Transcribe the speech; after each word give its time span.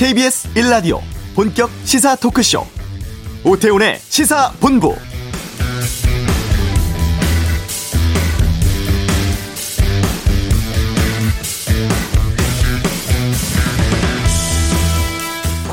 KBS 0.00 0.48
1라디오 0.54 0.98
본격 1.34 1.68
시사 1.84 2.16
토크쇼 2.16 2.64
오태훈의 3.44 3.98
시사본부 3.98 4.96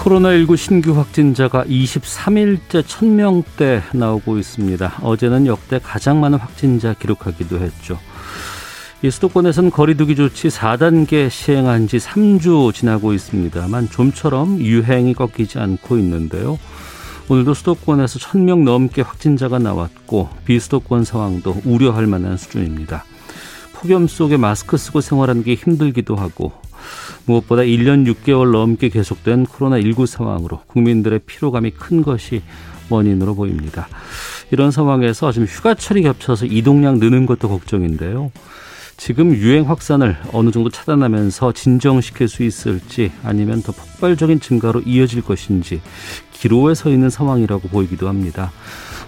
코로나19 0.04 0.57
신규 0.57 0.98
확진자가 0.98 1.64
23일째 1.64 2.84
1000명대 2.84 3.82
나오고 3.94 4.39
있습니다. 4.39 5.00
어제는 5.04 5.48
역대 5.48 5.80
가장 5.82 6.20
많은 6.20 6.38
확진자 6.38 6.94
기록하기도 6.94 7.59
했죠. 7.59 7.98
이 9.04 9.12
수도권에서는 9.12 9.70
거리두기 9.70 10.16
조치 10.16 10.48
4단계 10.48 11.30
시행한 11.30 11.88
지 11.88 11.98
3주 11.98 12.74
지나고 12.74 13.14
있습니다만 13.14 13.90
좀처럼 13.92 14.60
유행이 14.60 15.14
꺾이지 15.14 15.60
않고 15.60 16.00
있는데요. 16.00 16.58
오늘도 17.30 17.54
수도권에서 17.54 18.18
1000명 18.18 18.64
넘게 18.64 19.04
확진자가 19.04 19.60
나왔고 19.60 20.30
비수도권 20.46 21.04
상황도 21.04 21.62
우려할 21.66 22.08
만한 22.08 22.38
수준입니다. 22.38 23.04
폭염 23.73 24.08
속에 24.08 24.36
마스크 24.36 24.78
쓰고 24.78 25.02
생활하는 25.02 25.44
게 25.44 25.54
힘들기도 25.54 26.16
하고 26.16 26.54
무엇보다 27.26 27.62
1년 27.62 28.12
6개월 28.12 28.52
넘게 28.52 28.90
계속된 28.90 29.45
코로나19 29.45 30.08
상황으로 30.08 30.62
국민들의 30.66 31.20
피로감이 31.28 31.72
큰 31.72 32.02
것이 32.02 32.42
원인으로 32.90 33.36
보입니다. 33.36 33.88
이런 34.50 34.72
상황에서 34.72 35.32
지금 35.32 35.45
휴가철이 35.45 36.02
겹쳐서 36.02 36.48
이동량 36.48 36.98
느는 36.98 37.28
것도 37.28 37.50
걱정인데요. 37.50 38.32
지금 38.98 39.34
유행 39.36 39.70
확산을 39.70 40.17
어느 40.34 40.50
정도 40.50 40.70
차단하면서 40.70 41.53
진정시킬 41.53 42.28
수 42.28 42.44
있을지 42.44 43.12
아니면 43.23 43.62
더 43.62 43.72
폭발적인 43.72 44.39
증가로 44.39 44.81
이어질 44.81 45.22
것인지 45.22 45.81
기로에 46.34 46.73
서 46.73 46.89
있는 46.89 47.09
상황이라고 47.09 47.70
보이기도 47.70 48.08
합니다. 48.08 48.52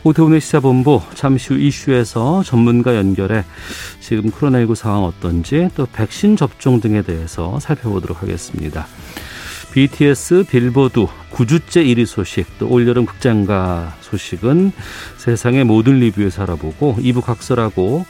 오태훈의 0.04 0.40
시사본부 0.40 1.02
잠시 1.16 1.54
후 1.54 1.60
이슈에서 1.60 2.44
전문가 2.44 2.96
연결해 2.96 3.44
지금 4.00 4.30
코로나19 4.30 4.76
상황 4.76 5.04
어떤지 5.04 5.70
또 5.76 5.88
백신 5.92 6.38
접종 6.38 6.80
등에 6.80 7.02
대해서 7.02 7.60
살펴보도록 7.60 8.22
하겠습니다. 8.22 8.88
BTS 9.72 10.46
빌보드 10.50 11.06
9주째 11.32 11.86
1위 11.86 12.06
소식 12.06 12.46
또 12.58 12.70
올여름 12.70 13.06
극장가 13.06 13.98
소식은 14.02 14.72
세상의 15.18 15.64
모든 15.64 16.00
리뷰에서 16.00 16.44
알아보고 16.44 16.98
2부 17.00 17.22
각설하고 17.22 18.06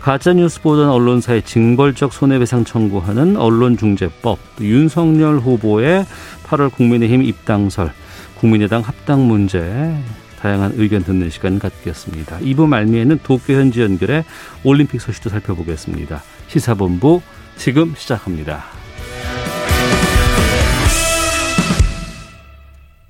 가짜뉴스 0.00 0.62
보던 0.62 0.88
언론사의 0.88 1.42
징벌적 1.42 2.12
손해배상 2.12 2.64
청구하는 2.64 3.36
언론중재법 3.36 4.38
윤석열 4.60 5.38
후보의 5.38 6.06
8월 6.46 6.72
국민의힘 6.72 7.22
입당설 7.22 7.92
국민의당 8.38 8.80
합당 8.80 9.28
문제 9.28 9.94
다양한 10.40 10.72
의견 10.76 11.04
듣는 11.04 11.28
시간 11.28 11.58
갖겠습니다. 11.58 12.38
2부 12.38 12.66
말미에는 12.66 13.18
도쿄 13.22 13.52
현지 13.52 13.82
연결해 13.82 14.24
올림픽 14.64 15.00
소식도 15.00 15.28
살펴보겠습니다. 15.28 16.22
시사본부 16.48 17.20
지금 17.56 17.94
시작합니다. 17.94 18.64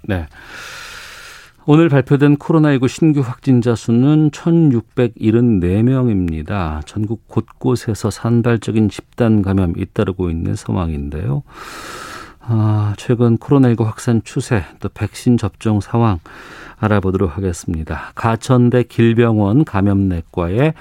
네. 0.03 0.27
오늘 1.67 1.91
발표된 1.91 2.37
코로나19 2.37 2.89
신규 2.89 3.21
확진자 3.21 3.75
수는 3.75 4.31
1,674명입니다. 4.31 6.81
전국 6.87 7.29
곳곳에서 7.29 8.09
산발적인 8.11 8.89
집단 8.89 9.43
감염이 9.43 9.75
잇따르고 9.77 10.31
있는 10.31 10.57
상황인데요. 10.57 11.43
아, 12.41 12.95
최근 12.97 13.37
코로나19 13.37 13.85
확산 13.85 14.23
추세, 14.25 14.65
또 14.81 14.89
백신 14.89 15.37
접종 15.37 15.81
상황 15.81 16.19
알아보도록 16.79 17.37
하겠습니다. 17.37 18.13
가천대 18.15 18.85
길병원 18.85 19.67
감염내과의 19.67 20.73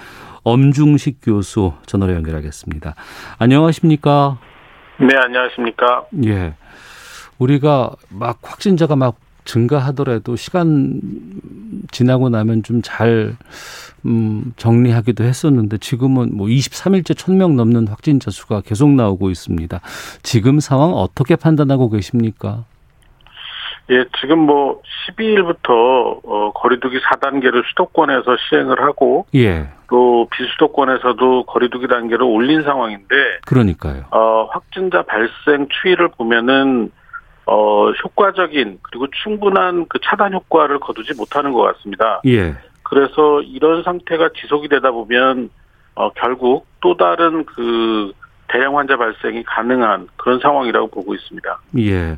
엄중식 0.44 1.18
교수 1.22 1.74
전화로 1.86 2.14
연결하겠습니다. 2.14 2.96
안녕하십니까? 3.38 4.38
네, 5.02 5.18
안녕하십니까? 5.18 6.06
예. 6.26 6.54
우리가 7.38 7.92
막 8.10 8.40
확진자가 8.42 8.96
막 8.96 9.18
증가하더라도 9.46 10.36
시간 10.36 11.02
지나고 11.92 12.30
나면 12.30 12.64
좀 12.64 12.82
잘 12.82 13.36
음, 14.06 14.54
정리하기도 14.58 15.24
했었는데 15.24 15.78
지금은 15.78 16.36
뭐 16.36 16.48
23일째 16.48 17.14
1000명 17.16 17.56
넘는 17.56 17.88
확진자 17.88 18.32
수가 18.32 18.62
계속 18.62 18.90
나오고 18.90 19.30
있습니다. 19.30 19.80
지금 20.24 20.60
상황 20.60 20.92
어떻게 20.92 21.36
판단하고 21.36 21.90
계십니까? 21.90 22.64
예, 23.92 24.06
지금 24.22 24.40
뭐 24.40 24.82
12일부터 25.10 25.70
어, 26.24 26.52
거리두기 26.54 27.00
4단계를 27.00 27.64
수도권에서 27.70 28.38
시행을 28.50 28.82
하고 28.84 29.26
예. 29.34 29.68
또 29.90 30.28
비수도권에서도 30.30 31.46
거리두기 31.46 31.88
단계를 31.88 32.24
올린 32.24 32.62
상황인데 32.62 33.16
그러니까요. 33.48 34.04
어, 34.12 34.48
확진자 34.52 35.02
발생 35.02 35.68
추이를 35.70 36.10
보면은 36.10 36.92
어, 37.46 37.90
효과적인 37.92 38.80
그리고 38.84 39.08
충분한 39.24 39.86
그 39.90 40.00
차단 40.04 40.34
효과를 40.34 40.80
거두지 40.80 41.14
못하는 41.16 41.52
것 41.52 41.62
같습니다. 41.64 42.22
예. 42.28 42.56
그래서 42.84 43.42
이런 43.42 43.84
상태가 43.84 44.30
지속이 44.40 44.68
되다 44.70 44.92
보면 44.92 45.50
어, 45.96 46.12
결국 46.14 46.66
또 46.82 46.96
다른 46.98 47.46
그 47.46 48.12
대량 48.48 48.78
환자 48.78 48.98
발생이 48.98 49.44
가능한 49.44 50.08
그런 50.16 50.40
상황이라고 50.40 50.88
보고 50.90 51.14
있습니다. 51.14 51.60
예. 51.80 52.18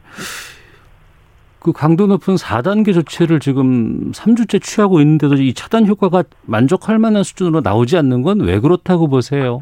그 1.60 1.72
강도 1.74 2.08
높은 2.08 2.36
4단계 2.36 2.94
조치를 2.94 3.40
지금 3.40 4.12
3주째 4.14 4.62
취하고 4.64 5.00
있는데도 5.02 5.36
이 5.36 5.54
차단 5.54 5.86
효과가 5.86 6.24
만족할 6.44 6.98
만한 6.98 7.24
수준으로 7.24 7.62
나오지 7.62 7.98
않는 7.98 8.24
건 8.24 8.40
왜 8.42 8.60
그렇다고 8.60 9.08
보세요? 9.08 9.62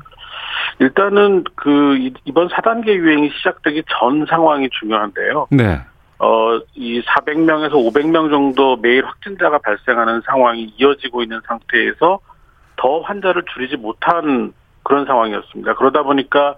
일단은 0.79 1.44
그 1.56 2.12
이번 2.25 2.47
4단계 2.47 2.88
유행이 2.88 3.29
시작되기 3.38 3.84
전 4.00 4.25
상황이 4.25 4.69
중요한데요. 4.79 5.47
네. 5.51 5.81
어, 6.19 6.59
이 6.75 7.01
400명에서 7.01 7.72
500명 7.72 8.29
정도 8.29 8.75
매일 8.78 9.06
확진자가 9.06 9.59
발생하는 9.59 10.22
상황이 10.25 10.73
이어지고 10.78 11.23
있는 11.23 11.39
상태에서 11.47 12.19
더 12.75 13.00
환자를 13.01 13.44
줄이지 13.53 13.78
못한 13.78 14.53
그런 14.84 15.06
상황이었습니다. 15.06 15.75
그러다 15.75 16.03
보니까 16.03 16.56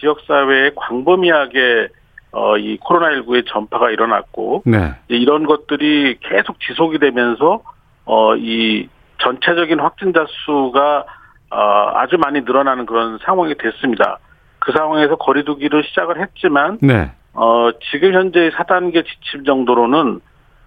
지역사회에 0.00 0.72
광범위하게 0.76 1.88
어, 2.32 2.58
이 2.58 2.78
코로나19의 2.78 3.46
전파가 3.46 3.90
일어났고, 3.90 4.64
네. 4.66 4.92
이런 5.06 5.46
것들이 5.46 6.18
계속 6.18 6.58
지속이 6.58 6.98
되면서, 6.98 7.62
어, 8.06 8.34
이 8.34 8.88
전체적인 9.18 9.78
확진자 9.78 10.26
수가 10.44 11.06
어, 11.50 11.56
아주 11.94 12.16
많이 12.18 12.40
늘어나는 12.40 12.86
그런 12.86 13.18
상황이 13.24 13.54
됐습니다. 13.56 14.18
그 14.58 14.72
상황에서 14.72 15.16
거리두기를 15.16 15.84
시작을 15.84 16.20
했지만 16.22 16.78
네. 16.80 17.12
어, 17.34 17.70
지금 17.90 18.14
현재 18.14 18.50
4단계 18.50 19.04
지침 19.06 19.44
정도로는 19.44 20.20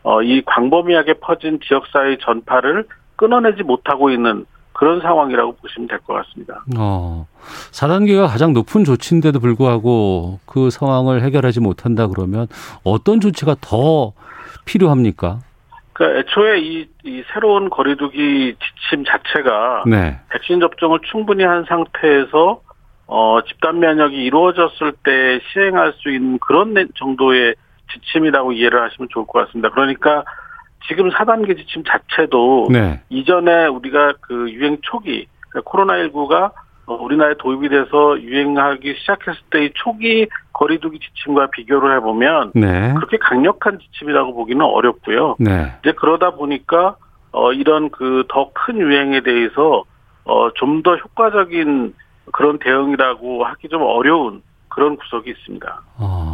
어, 0.03 0.21
이 0.21 0.41
광범위하게 0.45 1.16
퍼진 1.16 1.59
지역사회 1.67 2.17
전파를 2.21 2.85
끊어내지 3.16 3.63
못하고 3.63 4.09
있는 4.09 4.45
그런 4.73 5.01
상황이라고 5.01 5.55
보시면 5.55 5.87
될 5.87 5.99
것 6.01 6.13
같습니다. 6.13 6.63
어, 6.77 7.25
4단계가 7.71 8.27
가장 8.27 8.53
높은 8.53 8.83
조치인데도 8.83 9.39
불구하고 9.39 10.39
그 10.45 10.69
상황을 10.69 11.23
해결하지 11.23 11.59
못한다 11.61 12.07
그러면 12.07 12.47
어떤 12.83 13.19
조치가 13.19 13.55
더 13.59 14.13
필요합니까? 14.66 15.39
그러니까 15.97 16.19
애초에 16.19 16.59
이, 16.59 16.88
이 17.03 17.24
새로운 17.34 17.72
거리두기 17.72 18.56
지침 18.59 19.03
자체가 19.03 19.84
네. 19.88 20.19
백신 20.30 20.59
접종을 20.59 20.99
충분히 21.11 21.44
한 21.44 21.66
상태에서 21.67 22.61
어, 23.08 23.40
집단 23.47 23.79
면역이 23.79 24.16
이루어졌을 24.16 24.94
때 25.03 25.40
시행할 25.52 25.94
수 25.94 26.11
있는 26.11 26.38
그런 26.40 26.76
정도의 26.96 27.55
지침이라고 27.91 28.52
이해를 28.52 28.84
하시면 28.84 29.08
좋을 29.11 29.26
것 29.26 29.46
같습니다. 29.46 29.70
그러니까 29.70 30.23
지금 30.88 31.09
4단계 31.09 31.58
지침 31.58 31.84
자체도 31.84 32.67
네. 32.72 33.02
이전에 33.09 33.66
우리가 33.66 34.14
그 34.22 34.52
유행 34.52 34.78
초기 34.84 35.28
그러니까 35.50 35.72
코로나19가 35.72 36.52
우리나라에 36.85 37.35
도입이 37.40 37.70
돼서 37.70 38.20
유행하기 38.22 38.96
시작했을 39.00 39.41
때의 39.50 39.72
초기 39.73 40.28
거리두기 40.57 40.99
지침과 40.99 41.47
비교를 41.51 41.95
해보면 41.97 42.51
네. 42.55 42.93
그렇게 42.95 43.17
강력한 43.17 43.77
지침이라고 43.79 44.33
보기는 44.33 44.65
어렵고요. 44.65 45.35
네. 45.39 45.73
이제 45.81 45.91
그러다 45.93 46.31
보니까 46.31 46.95
어 47.31 47.53
이런 47.53 47.89
그 47.91 48.23
더 48.27 48.49
큰 48.53 48.79
유행에 48.79 49.21
대해서 49.21 49.83
어 50.25 50.49
좀 50.55 50.81
더 50.81 50.95
효과적인 50.95 51.93
그런 52.33 52.57
대응이라고 52.59 53.45
하기 53.45 53.69
좀 53.69 53.83
어려운 53.83 54.41
그런 54.69 54.97
구석이 54.97 55.29
있습니다. 55.29 55.81
어. 55.99 56.27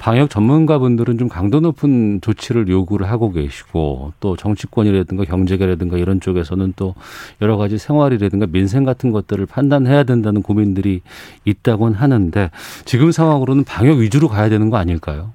방역 0.00 0.30
전문가분들은 0.30 1.18
좀 1.18 1.28
강도 1.28 1.60
높은 1.60 2.22
조치를 2.22 2.68
요구를 2.68 3.10
하고 3.10 3.32
계시고 3.32 4.14
또 4.18 4.34
정치권이라든가 4.34 5.24
경제계라든가 5.24 5.98
이런 5.98 6.20
쪽에서는 6.20 6.72
또 6.74 6.94
여러 7.42 7.58
가지 7.58 7.76
생활이라든가 7.76 8.46
민생 8.46 8.84
같은 8.84 9.12
것들을 9.12 9.44
판단해야 9.44 10.04
된다는 10.04 10.40
고민들이 10.42 11.02
있다곤 11.44 11.92
하는데 11.92 12.50
지금 12.86 13.12
상황으로는 13.12 13.64
방역 13.64 13.98
위주로 13.98 14.28
가야 14.28 14.48
되는 14.48 14.70
거 14.70 14.78
아닐까요? 14.78 15.32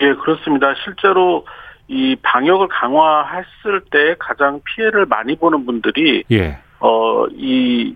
예, 0.00 0.12
그렇습니다. 0.12 0.74
실제로 0.84 1.46
이 1.86 2.16
방역을 2.20 2.66
강화했을 2.66 3.82
때 3.92 4.16
가장 4.18 4.60
피해를 4.64 5.06
많이 5.06 5.36
보는 5.36 5.64
분들이 5.64 6.24
예. 6.32 6.58
어, 6.80 7.26
이 7.28 7.94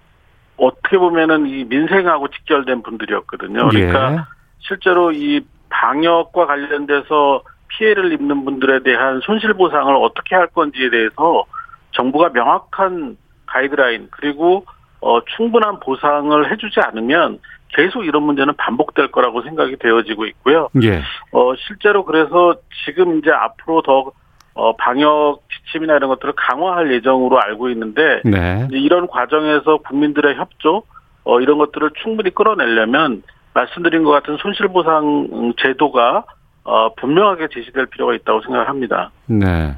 어떻게 0.56 0.96
보면은 0.96 1.48
이 1.48 1.64
민생하고 1.64 2.28
직결된 2.28 2.84
분들이었거든요. 2.84 3.68
그러니까 3.68 4.12
예. 4.12 4.18
실제로 4.60 5.10
이 5.10 5.40
방역과 5.72 6.46
관련돼서 6.46 7.42
피해를 7.68 8.12
입는 8.12 8.44
분들에 8.44 8.82
대한 8.82 9.20
손실 9.24 9.54
보상을 9.54 9.94
어떻게 9.96 10.36
할 10.36 10.46
건지에 10.48 10.90
대해서 10.90 11.44
정부가 11.92 12.30
명확한 12.30 13.16
가이드라인 13.46 14.08
그리고 14.10 14.64
어, 15.00 15.20
충분한 15.36 15.80
보상을 15.80 16.50
해주지 16.50 16.80
않으면 16.80 17.38
계속 17.68 18.04
이런 18.04 18.22
문제는 18.24 18.54
반복될 18.56 19.08
거라고 19.08 19.42
생각이 19.42 19.76
되어지고 19.76 20.26
있고요. 20.26 20.68
예. 20.82 21.02
어, 21.32 21.54
실제로 21.56 22.04
그래서 22.04 22.54
지금 22.84 23.18
이제 23.18 23.30
앞으로 23.30 23.82
더 23.82 24.12
어, 24.54 24.76
방역 24.76 25.40
지침이나 25.48 25.96
이런 25.96 26.10
것들을 26.10 26.34
강화할 26.36 26.92
예정으로 26.92 27.40
알고 27.40 27.70
있는데 27.70 28.20
네. 28.24 28.68
이런 28.70 29.06
과정에서 29.06 29.78
국민들의 29.78 30.36
협조 30.36 30.82
어, 31.24 31.40
이런 31.40 31.56
것들을 31.58 31.90
충분히 32.02 32.30
끌어내려면 32.30 33.22
말씀드린 33.54 34.04
것 34.04 34.10
같은 34.10 34.36
손실보상 34.38 35.54
제도가 35.58 36.24
어, 36.64 36.94
분명하게 36.94 37.48
제시될 37.52 37.86
필요가 37.86 38.14
있다고 38.14 38.40
생각을 38.42 38.68
합니다. 38.68 39.10
네. 39.26 39.74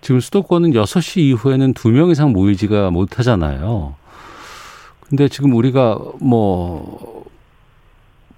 지금 0.00 0.18
수도권은 0.18 0.72
6시 0.72 1.20
이후에는 1.20 1.74
두명 1.74 2.10
이상 2.10 2.32
모이지가 2.32 2.90
못하잖아요. 2.90 3.94
근데 5.08 5.28
지금 5.28 5.54
우리가 5.54 5.98
뭐 6.20 7.24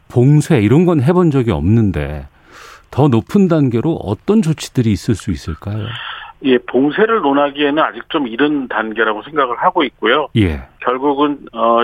봉쇄 0.08 0.60
이런 0.60 0.84
건 0.84 1.02
해본 1.02 1.30
적이 1.30 1.52
없는데 1.52 2.26
더 2.90 3.08
높은 3.08 3.48
단계로 3.48 3.94
어떤 3.94 4.42
조치들이 4.42 4.92
있을 4.92 5.14
수 5.14 5.30
있을까요? 5.30 5.86
예, 6.44 6.58
봉쇄를 6.58 7.22
논하기에는 7.22 7.82
아직 7.82 8.02
좀 8.10 8.28
이른 8.28 8.68
단계라고 8.68 9.22
생각을 9.22 9.56
하고 9.56 9.82
있고요. 9.84 10.28
예. 10.36 10.62
결국은 10.80 11.46
어 11.52 11.80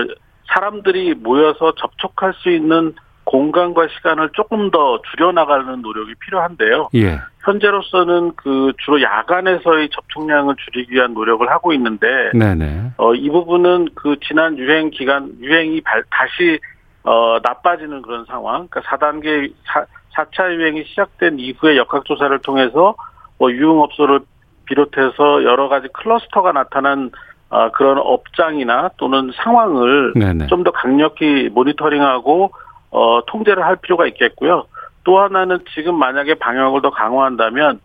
사람들이 0.53 1.15
모여서 1.15 1.73
접촉할 1.75 2.33
수 2.35 2.49
있는 2.49 2.93
공간과 3.23 3.87
시간을 3.87 4.31
조금 4.33 4.71
더 4.71 5.01
줄여나가는 5.11 5.81
노력이 5.81 6.15
필요한데요. 6.15 6.89
예. 6.95 7.19
현재로서는 7.43 8.33
그 8.35 8.73
주로 8.83 9.01
야간에서의 9.01 9.89
접촉량을 9.89 10.55
줄이기 10.57 10.93
위한 10.93 11.13
노력을 11.13 11.49
하고 11.49 11.71
있는데 11.73 12.07
네네. 12.33 12.91
어, 12.97 13.13
이 13.13 13.29
부분은 13.29 13.89
그 13.95 14.17
지난 14.27 14.57
유행 14.57 14.89
기간 14.89 15.31
유행이 15.39 15.81
발, 15.81 16.03
다시 16.09 16.59
어, 17.03 17.39
나빠지는 17.41 18.01
그런 18.01 18.25
상황. 18.25 18.67
그러니까 18.67 18.81
4단계 18.81 19.53
4, 19.65 19.85
4차 20.15 20.53
유행이 20.53 20.83
시작된 20.85 21.39
이후에 21.39 21.77
역학조사를 21.77 22.37
통해서 22.39 22.95
뭐 23.37 23.51
유흥업소를 23.51 24.19
비롯해서 24.65 25.43
여러 25.43 25.67
가지 25.67 25.87
클러스터가 25.93 26.51
나타난 26.51 27.11
어, 27.51 27.69
그런 27.71 27.97
업장이나 27.99 28.89
또는 28.97 29.31
상황을. 29.35 30.13
좀 30.47 30.63
더 30.63 30.71
강력히 30.71 31.49
모니터링하고 31.51 32.51
어, 32.91 33.21
통제를 33.27 33.63
할 33.63 33.75
필요가 33.77 34.07
있겠고요. 34.07 34.65
또 35.03 35.19
하나는 35.19 35.59
지금 35.73 35.95
만약에 35.95 36.35
방역을 36.35 36.81
더 36.81 36.91
강화한다면 36.91 37.79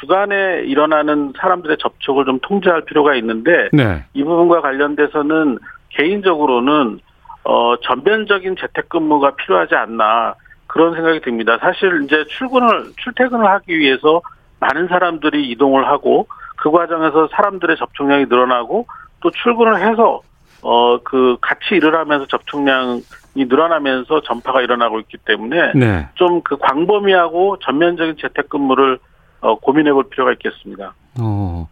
주간에 0.00 0.62
일어나는 0.66 1.32
사람들의 1.38 1.78
접촉을 1.80 2.26
좀 2.26 2.38
통제할 2.42 2.82
필요가 2.84 3.14
있는데 3.14 3.70
네. 3.72 4.04
이 4.12 4.22
부분과 4.22 4.60
관련돼서는 4.60 5.58
개인적으로는 5.90 7.00
어 7.44 7.76
전면적인 7.82 8.56
재택근무가 8.60 9.36
필요하지 9.36 9.74
않나 9.74 10.34
그런 10.66 10.94
생각이 10.94 11.20
듭니다. 11.20 11.56
사실 11.60 12.02
이제 12.04 12.24
출근을 12.28 12.90
출퇴근을 13.02 13.46
하기 13.46 13.78
위해서 13.78 14.20
많은 14.60 14.88
사람들이 14.88 15.48
이동을 15.50 15.86
하고 15.88 16.26
그 16.56 16.70
과정에서 16.70 17.28
사람들의 17.32 17.76
접촉량이 17.78 18.26
늘어나고 18.26 18.86
또 19.20 19.30
출근을 19.30 19.80
해서 19.88 20.22
어 20.62 20.98
그 21.04 21.36
같이 21.40 21.76
일을 21.76 21.94
하면서 21.94 22.26
접촉량이 22.26 23.02
늘어나면서 23.34 24.22
전파가 24.22 24.60
일어나고 24.62 25.00
있기 25.00 25.16
때문에 25.24 25.72
네. 25.74 26.08
좀그 26.14 26.58
광범위하고 26.58 27.58
전면적인 27.60 28.16
재택근무를 28.20 28.98
어, 29.40 29.54
고민해볼 29.58 30.10
필요가 30.10 30.32
있겠습니다. 30.32 30.94
어. 31.20 31.68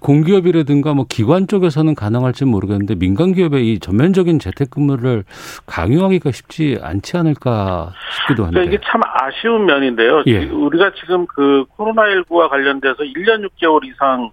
공기업이라든가 0.00 0.92
뭐 0.92 1.06
기관 1.08 1.46
쪽에서는 1.46 1.94
가능할지 1.94 2.44
모르겠는데 2.44 2.94
민간 2.96 3.32
기업의 3.32 3.72
이 3.72 3.78
전면적인 3.78 4.38
재택근무를 4.38 5.24
강요하기가 5.66 6.30
쉽지 6.30 6.78
않지 6.82 7.16
않을까 7.16 7.92
싶기도 8.12 8.44
한데. 8.44 8.60
그러니까 8.60 8.76
이게 8.76 8.84
참 8.86 9.00
아쉬운 9.02 9.64
면인데요. 9.64 10.22
예. 10.26 10.44
우리가 10.44 10.92
지금 11.00 11.26
그 11.26 11.64
코로나19와 11.78 12.50
관련돼서 12.50 12.96
1년 12.98 13.48
6개월 13.48 13.84
이상 13.86 14.30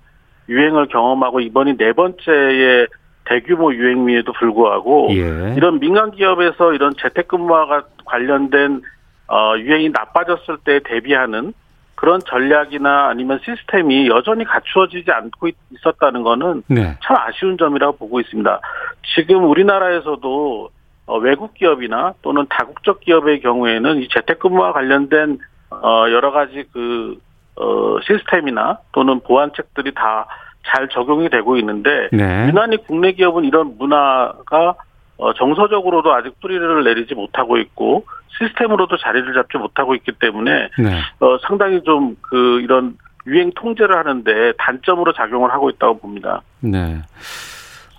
유행을 0.49 0.87
경험하고 0.87 1.39
이번이 1.39 1.77
네 1.77 1.93
번째의 1.93 2.87
대규모 3.25 3.73
유행임에도 3.73 4.33
불구하고 4.33 5.07
예. 5.11 5.55
이런 5.57 5.79
민간 5.79 6.11
기업에서 6.11 6.73
이런 6.73 6.93
재택근무와 7.01 7.83
관련된 8.05 8.81
어, 9.27 9.57
유행이 9.57 9.89
나빠졌을 9.89 10.57
때 10.63 10.79
대비하는 10.83 11.53
그런 11.95 12.19
전략이나 12.19 13.07
아니면 13.07 13.39
시스템이 13.43 14.07
여전히 14.09 14.43
갖추어지지 14.43 15.09
않고 15.09 15.47
있- 15.47 15.55
있었다는 15.71 16.21
거는 16.23 16.63
네. 16.67 16.97
참 17.03 17.17
아쉬운 17.17 17.57
점이라고 17.57 17.97
보고 17.97 18.19
있습니다. 18.19 18.59
지금 19.15 19.45
우리나라에서도 19.49 20.69
어, 21.07 21.17
외국 21.17 21.53
기업이나 21.53 22.13
또는 22.21 22.45
다국적 22.49 22.99
기업의 22.99 23.41
경우에는 23.41 24.01
이 24.01 24.07
재택근무와 24.09 24.73
관련된 24.73 25.39
어, 25.71 26.05
여러 26.11 26.31
가지 26.31 26.63
그 26.71 27.17
어, 27.55 27.97
시스템이나 28.05 28.79
또는 28.91 29.19
보안책들이 29.21 29.93
다 29.93 30.25
잘 30.67 30.87
적용이 30.89 31.29
되고 31.29 31.57
있는데 31.57 32.09
네. 32.11 32.47
유난히 32.47 32.77
국내 32.77 33.11
기업은 33.11 33.45
이런 33.45 33.77
문화가 33.77 34.75
어, 35.17 35.33
정서적으로도 35.33 36.13
아직 36.13 36.39
뿌리를 36.41 36.83
내리지 36.83 37.13
못하고 37.13 37.57
있고 37.57 38.05
시스템으로도 38.37 38.97
자리를 38.97 39.33
잡지 39.33 39.57
못하고 39.57 39.95
있기 39.95 40.11
때문에 40.19 40.69
네. 40.77 41.01
어, 41.19 41.37
상당히 41.47 41.81
좀 41.83 42.15
그 42.21 42.59
이런 42.61 42.97
유행 43.27 43.51
통제를 43.55 43.95
하는데 43.95 44.53
단점으로 44.57 45.13
작용을 45.13 45.51
하고 45.51 45.69
있다고 45.69 45.99
봅니다. 45.99 46.41
네. 46.59 47.01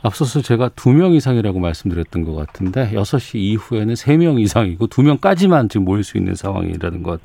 앞서서 0.06 0.40
제가 0.42 0.70
두 0.70 0.90
명 0.92 1.12
이상이라고 1.14 1.58
말씀드렸던 1.60 2.24
것 2.24 2.34
같은데 2.34 2.90
여섯 2.94 3.18
시 3.18 3.38
이후에는 3.38 3.94
세 3.96 4.16
명 4.16 4.38
이상이고 4.38 4.86
두 4.86 5.02
명까지만 5.02 5.68
지금 5.68 5.84
모일 5.84 6.04
수 6.04 6.16
있는 6.16 6.34
상황이라는 6.34 7.02
것 7.02 7.20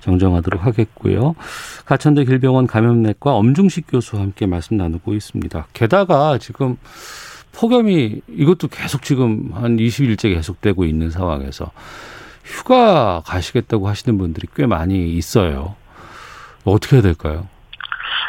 정정하도록 0.00 0.64
하겠고요. 0.64 1.34
가천대 1.86 2.24
길병원 2.24 2.66
감염내과 2.66 3.34
엄중식 3.34 3.86
교수와 3.90 4.22
함께 4.22 4.46
말씀 4.46 4.76
나누고 4.76 5.14
있습니다. 5.14 5.66
게다가 5.72 6.38
지금 6.38 6.76
폭염이 7.52 8.20
이것도 8.28 8.68
계속 8.68 9.02
지금 9.02 9.50
한 9.52 9.76
20일째 9.76 10.34
계속되고 10.34 10.84
있는 10.84 11.10
상황에서 11.10 11.72
휴가 12.44 13.22
가시겠다고 13.26 13.88
하시는 13.88 14.16
분들이 14.16 14.46
꽤 14.54 14.66
많이 14.66 15.12
있어요. 15.14 15.74
어떻게 16.64 16.96
해야 16.96 17.02
될까요? 17.02 17.48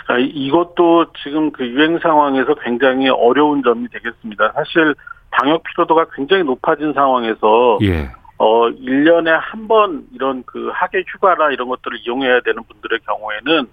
아, 0.10 0.18
이것도 0.18 1.06
지금 1.24 1.52
그 1.52 1.66
유행 1.68 2.00
상황에서 2.00 2.56
굉장히 2.56 3.10
어려운 3.10 3.62
점이 3.64 3.88
되겠습니다. 3.90 4.52
사실 4.56 4.96
방역 5.30 5.62
피로도가 5.64 6.08
굉장히 6.16 6.44
높아진 6.44 6.94
상황에서 6.94 7.78
예. 7.84 8.10
어 8.40 8.70
1년에 8.70 9.30
한 9.30 9.68
번 9.68 10.06
이런 10.16 10.42
그 10.48 10.72
하계 10.74 11.04
휴가나 11.08 11.52
이런 11.52 11.68
것들을 11.70 12.00
이용해야 12.06 12.40
되는 12.42 12.64
분들의 12.64 13.00
경우에는 13.06 13.68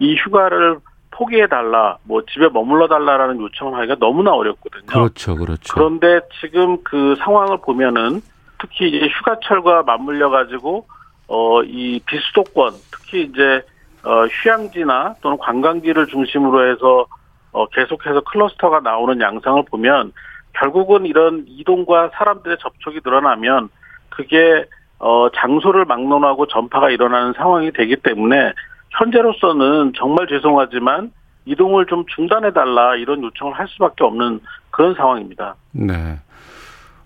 이 0.00 0.16
휴가를 0.16 0.78
포기해 1.12 1.46
달라, 1.46 1.96
뭐 2.02 2.22
집에 2.26 2.48
머물러 2.48 2.88
달라라는 2.88 3.40
요청을 3.40 3.78
하기가 3.78 3.96
너무나 4.00 4.32
어렵거든요. 4.32 4.86
그렇죠. 4.86 5.36
그렇죠. 5.36 5.72
그런데 5.72 6.20
지금 6.40 6.82
그 6.82 7.14
상황을 7.20 7.58
보면은 7.64 8.20
특히 8.58 8.88
이제 8.88 9.06
휴가철과 9.06 9.84
맞물려 9.84 10.30
가지고 10.30 10.86
어 11.28 11.62
이 11.62 12.00
비수도권 12.06 12.72
특히 12.90 13.22
이제 13.22 13.62
어 14.06 14.26
휴양지나 14.26 15.16
또는 15.20 15.36
관광지를 15.38 16.06
중심으로 16.06 16.70
해서 16.70 17.06
어 17.52 17.66
계속해서 17.66 18.20
클러스터가 18.20 18.80
나오는 18.80 19.20
양상을 19.20 19.64
보면 19.64 20.12
결국은 20.54 21.06
이런 21.06 21.44
이동과 21.48 22.10
사람들의 22.14 22.56
접촉이 22.60 23.00
늘어나면 23.04 23.68
그게 24.10 24.64
어 24.98 25.28
장소를 25.34 25.84
막론하고 25.84 26.46
전파가 26.46 26.90
일어나는 26.90 27.32
상황이 27.36 27.72
되기 27.72 27.96
때문에 27.96 28.52
현재로서는 28.90 29.92
정말 29.96 30.26
죄송하지만 30.28 31.10
이동을 31.44 31.86
좀 31.86 32.04
중단해 32.14 32.52
달라 32.52 32.96
이런 32.96 33.22
요청을 33.22 33.52
할 33.54 33.68
수밖에 33.68 34.04
없는 34.04 34.40
그런 34.70 34.94
상황입니다. 34.94 35.54
네. 35.72 36.16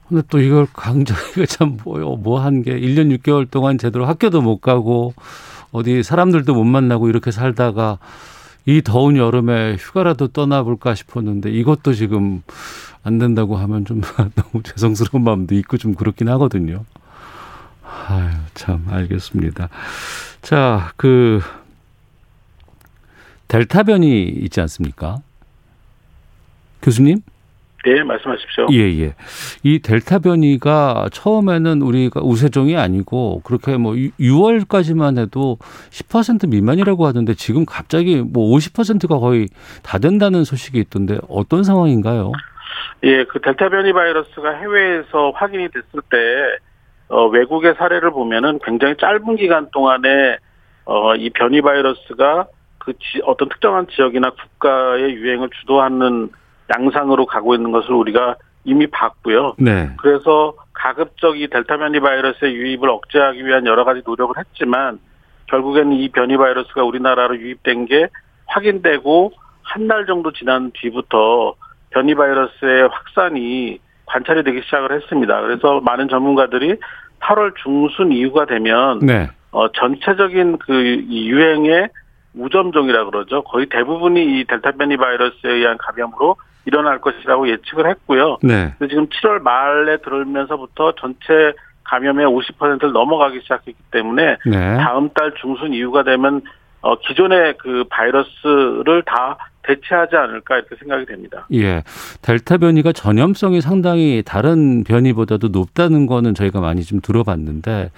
근데 0.08 0.22
또 0.30 0.38
이걸 0.38 0.66
강조하기가 0.72 1.46
참 1.50 1.76
뭐요. 1.84 2.16
뭐 2.16 2.40
한 2.40 2.62
게 2.62 2.72
1년 2.78 3.16
6개월 3.18 3.50
동안 3.50 3.78
제대로 3.78 4.04
학교도 4.06 4.40
못 4.42 4.60
가고 4.60 5.14
어디 5.72 6.02
사람들도 6.02 6.54
못 6.54 6.64
만나고 6.64 7.08
이렇게 7.08 7.30
살다가 7.30 7.98
이 8.66 8.82
더운 8.82 9.16
여름에 9.16 9.76
휴가라도 9.78 10.28
떠나볼까 10.28 10.94
싶었는데 10.94 11.50
이것도 11.50 11.94
지금 11.94 12.42
안 13.02 13.18
된다고 13.18 13.56
하면 13.56 13.84
좀 13.84 14.02
너무 14.34 14.62
죄송스러운 14.62 15.24
마음도 15.24 15.54
있고 15.54 15.78
좀 15.78 15.94
그렇긴 15.94 16.28
하거든요. 16.30 16.84
아유, 18.08 18.30
참, 18.54 18.86
알겠습니다. 18.88 19.68
자, 20.42 20.92
그, 20.96 21.40
델타 23.48 23.84
변이 23.84 24.28
있지 24.28 24.60
않습니까? 24.60 25.18
교수님? 26.82 27.20
네, 27.84 28.02
말씀하십시오. 28.02 28.66
예, 28.72 28.78
예. 29.00 29.14
이 29.62 29.80
델타 29.80 30.18
변이가 30.18 31.08
처음에는 31.12 31.82
우리가 31.82 32.20
우세종이 32.22 32.76
아니고 32.76 33.40
그렇게 33.42 33.76
뭐 33.76 33.94
6월까지만 33.94 35.18
해도 35.18 35.56
10% 35.90 36.48
미만이라고 36.50 37.06
하던데 37.06 37.34
지금 37.34 37.64
갑자기 37.64 38.16
뭐 38.16 38.54
50%가 38.56 39.18
거의 39.18 39.48
다 39.82 39.98
된다는 39.98 40.44
소식이 40.44 40.78
있던데 40.78 41.18
어떤 41.28 41.62
상황인가요? 41.62 42.32
예, 43.04 43.24
그 43.24 43.40
델타 43.40 43.70
변이 43.70 43.92
바이러스가 43.92 44.56
해외에서 44.58 45.30
확인이 45.34 45.68
됐을 45.68 46.02
때 46.10 46.16
어, 47.08 47.26
외국의 47.26 47.74
사례를 47.78 48.10
보면은 48.10 48.60
굉장히 48.62 48.94
짧은 48.98 49.36
기간 49.36 49.70
동안에 49.70 50.36
어, 50.84 51.14
이 51.16 51.30
변이 51.30 51.60
바이러스가 51.60 52.46
그 52.78 52.92
지, 52.94 53.20
어떤 53.24 53.48
특정한 53.48 53.86
지역이나 53.88 54.30
국가의 54.30 55.14
유행을 55.14 55.50
주도하는 55.60 56.30
양상으로 56.74 57.26
가고 57.26 57.54
있는 57.54 57.72
것을 57.72 57.92
우리가 57.92 58.36
이미 58.64 58.86
봤고요. 58.86 59.54
네. 59.58 59.90
그래서 59.98 60.54
가급적 60.72 61.40
이 61.40 61.48
델타 61.48 61.78
변이 61.78 62.00
바이러스의 62.00 62.54
유입을 62.54 62.88
억제하기 62.88 63.44
위한 63.44 63.66
여러 63.66 63.84
가지 63.84 64.02
노력을 64.04 64.34
했지만 64.38 64.98
결국에는 65.46 65.92
이 65.92 66.08
변이 66.10 66.36
바이러스가 66.36 66.84
우리나라로 66.84 67.36
유입된 67.36 67.86
게 67.86 68.08
확인되고 68.46 69.32
한 69.62 69.86
달 69.86 70.04
정도 70.06 70.32
지난 70.32 70.72
뒤부터 70.74 71.54
변이 71.90 72.14
바이러스의 72.14 72.88
확산이 72.88 73.78
관찰이 74.06 74.42
되기 74.42 74.62
시작을 74.62 74.92
했습니다. 74.92 75.40
그래서 75.42 75.80
많은 75.80 76.08
전문가들이 76.08 76.76
8월 77.20 77.54
중순 77.62 78.10
이후가 78.12 78.46
되면 78.46 78.98
네. 78.98 79.28
어, 79.52 79.70
전체적인 79.72 80.58
그 80.58 80.72
유행의 81.08 81.88
우점종이라 82.34 83.04
그러죠. 83.06 83.42
거의 83.44 83.66
대부분이 83.66 84.40
이 84.40 84.44
델타 84.44 84.72
변이 84.72 84.96
바이러스에 84.96 85.50
의한 85.52 85.78
감염으로 85.78 86.36
일어날 86.66 87.00
것이라고 87.00 87.48
예측을 87.48 87.88
했고요. 87.88 88.38
네. 88.42 88.74
지금 88.88 89.06
7월 89.06 89.40
말에 89.40 89.98
들어오면서부터 89.98 90.94
전체 91.00 91.52
감염의 91.84 92.26
50%를 92.26 92.92
넘어가기 92.92 93.40
시작했기 93.42 93.82
때문에 93.90 94.36
네. 94.46 94.76
다음 94.76 95.10
달 95.10 95.34
중순 95.40 95.74
이후가 95.74 96.04
되면 96.04 96.42
어, 96.82 96.98
기존의 96.98 97.56
그 97.58 97.84
바이러스를 97.90 99.02
다 99.04 99.36
대체하지 99.62 100.16
않을까 100.16 100.56
이렇게 100.56 100.76
생각이 100.76 101.04
됩니다. 101.06 101.46
예. 101.52 101.82
델타 102.22 102.58
변이가 102.58 102.92
전염성이 102.92 103.60
상당히 103.60 104.22
다른 104.24 104.84
변이보다도 104.84 105.48
높다는 105.48 106.06
거는 106.06 106.34
저희가 106.34 106.60
많이 106.60 106.82
좀 106.82 107.00
들어봤는데 107.00 107.90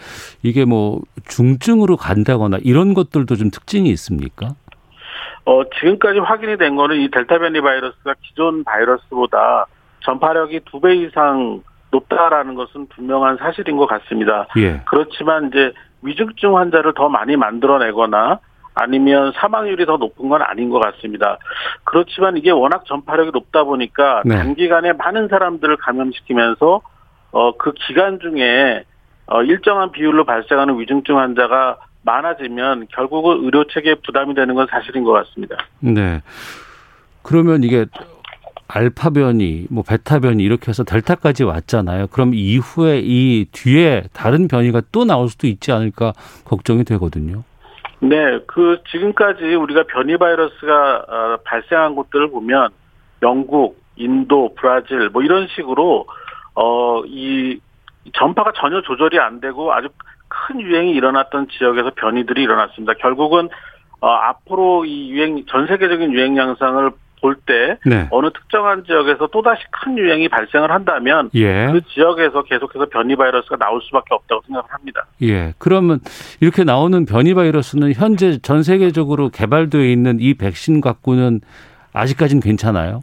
이게 0.42 0.64
뭐 0.64 1.00
중증으로 1.28 1.96
간다거나 1.96 2.58
이런 2.62 2.94
것들도 2.94 3.36
좀 3.36 3.50
특징이 3.50 3.88
있습니까? 3.90 4.54
어, 5.44 5.62
지금까지 5.78 6.18
확인이 6.20 6.56
된 6.56 6.76
거는 6.76 7.00
이 7.00 7.10
델타 7.10 7.38
변이 7.38 7.60
바이러스가 7.60 8.14
기존 8.22 8.64
바이러스보다 8.64 9.66
전파력이 10.04 10.60
두 10.66 10.80
배 10.80 10.94
이상 10.96 11.62
높다라는 11.92 12.54
것은 12.54 12.88
분명한 12.88 13.36
사실인 13.36 13.76
것 13.76 13.86
같습니다. 13.86 14.46
예. 14.56 14.80
그렇지만 14.86 15.48
이제 15.48 15.72
위중증 16.02 16.56
환자를 16.56 16.94
더 16.94 17.08
많이 17.08 17.36
만들어내거나 17.36 18.40
아니면 18.74 19.32
사망률이 19.36 19.84
더 19.84 19.98
높은 19.98 20.28
건 20.30 20.40
아닌 20.42 20.70
것 20.70 20.78
같습니다. 20.80 21.36
그렇지만 21.84 22.38
이게 22.38 22.50
워낙 22.50 22.84
전파력이 22.86 23.30
높다 23.32 23.64
보니까 23.64 24.22
네. 24.24 24.36
단기간에 24.36 24.94
많은 24.94 25.28
사람들을 25.28 25.76
감염시키면서 25.76 26.80
어, 27.32 27.56
그 27.58 27.72
기간 27.72 28.18
중에 28.18 28.84
어, 29.26 29.42
일정한 29.42 29.92
비율로 29.92 30.24
발생하는 30.24 30.78
위중증 30.80 31.18
환자가 31.18 31.76
많아지면 32.02 32.86
결국은 32.92 33.44
의료 33.44 33.64
체계에 33.64 33.96
부담이 34.04 34.34
되는 34.34 34.54
건 34.54 34.66
사실인 34.70 35.04
것 35.04 35.12
같습니다. 35.12 35.56
네. 35.80 36.20
그러면 37.22 37.62
이게 37.62 37.86
알파 38.68 39.10
변이, 39.10 39.66
뭐 39.70 39.84
베타 39.86 40.18
변이 40.18 40.42
이렇게 40.42 40.68
해서 40.68 40.82
델타까지 40.82 41.44
왔잖아요. 41.44 42.06
그럼 42.08 42.32
이후에 42.34 43.00
이 43.02 43.46
뒤에 43.52 44.04
다른 44.12 44.48
변이가 44.48 44.82
또 44.92 45.04
나올 45.04 45.28
수도 45.28 45.46
있지 45.46 45.72
않을까 45.72 46.12
걱정이 46.44 46.84
되거든요. 46.84 47.44
네, 48.00 48.40
그 48.46 48.82
지금까지 48.90 49.44
우리가 49.44 49.84
변이 49.84 50.16
바이러스가 50.16 51.04
어, 51.08 51.36
발생한 51.44 51.94
곳들을 51.94 52.30
보면 52.30 52.70
영국, 53.22 53.80
인도, 53.96 54.54
브라질 54.56 55.10
뭐 55.10 55.22
이런 55.22 55.46
식으로 55.54 56.06
어 56.54 57.02
이 57.06 57.60
전파가 58.14 58.52
전혀 58.56 58.82
조절이 58.82 59.18
안 59.20 59.40
되고 59.40 59.72
아주 59.72 59.88
큰 60.32 60.60
유행이 60.60 60.92
일어났던 60.92 61.48
지역에서 61.48 61.92
변이들이 61.96 62.42
일어났습니다. 62.42 62.94
결국은 62.94 63.48
어 64.00 64.08
앞으로 64.08 64.84
이 64.84 65.10
유행 65.10 65.44
전 65.46 65.66
세계적인 65.66 66.12
유행 66.12 66.36
양상을 66.36 66.90
볼때 67.20 67.78
네. 67.86 68.08
어느 68.10 68.30
특정한 68.32 68.84
지역에서 68.84 69.28
또다시 69.28 69.62
큰 69.70 69.96
유행이 69.96 70.28
발생을 70.28 70.72
한다면 70.72 71.30
예. 71.34 71.68
그 71.72 71.80
지역에서 71.94 72.42
계속해서 72.42 72.86
변이 72.86 73.14
바이러스가 73.14 73.56
나올 73.56 73.80
수밖에 73.82 74.08
없다고 74.14 74.42
생각을 74.46 74.68
합니다. 74.70 75.06
예. 75.22 75.54
그러면 75.58 76.00
이렇게 76.40 76.64
나오는 76.64 77.06
변이 77.06 77.32
바이러스는 77.32 77.92
현재 77.94 78.38
전 78.38 78.64
세계적으로 78.64 79.28
개발되어 79.28 79.82
있는 79.82 80.18
이 80.20 80.34
백신 80.34 80.80
갖고는 80.80 81.40
아직까지는 81.92 82.42
괜찮아요? 82.42 83.02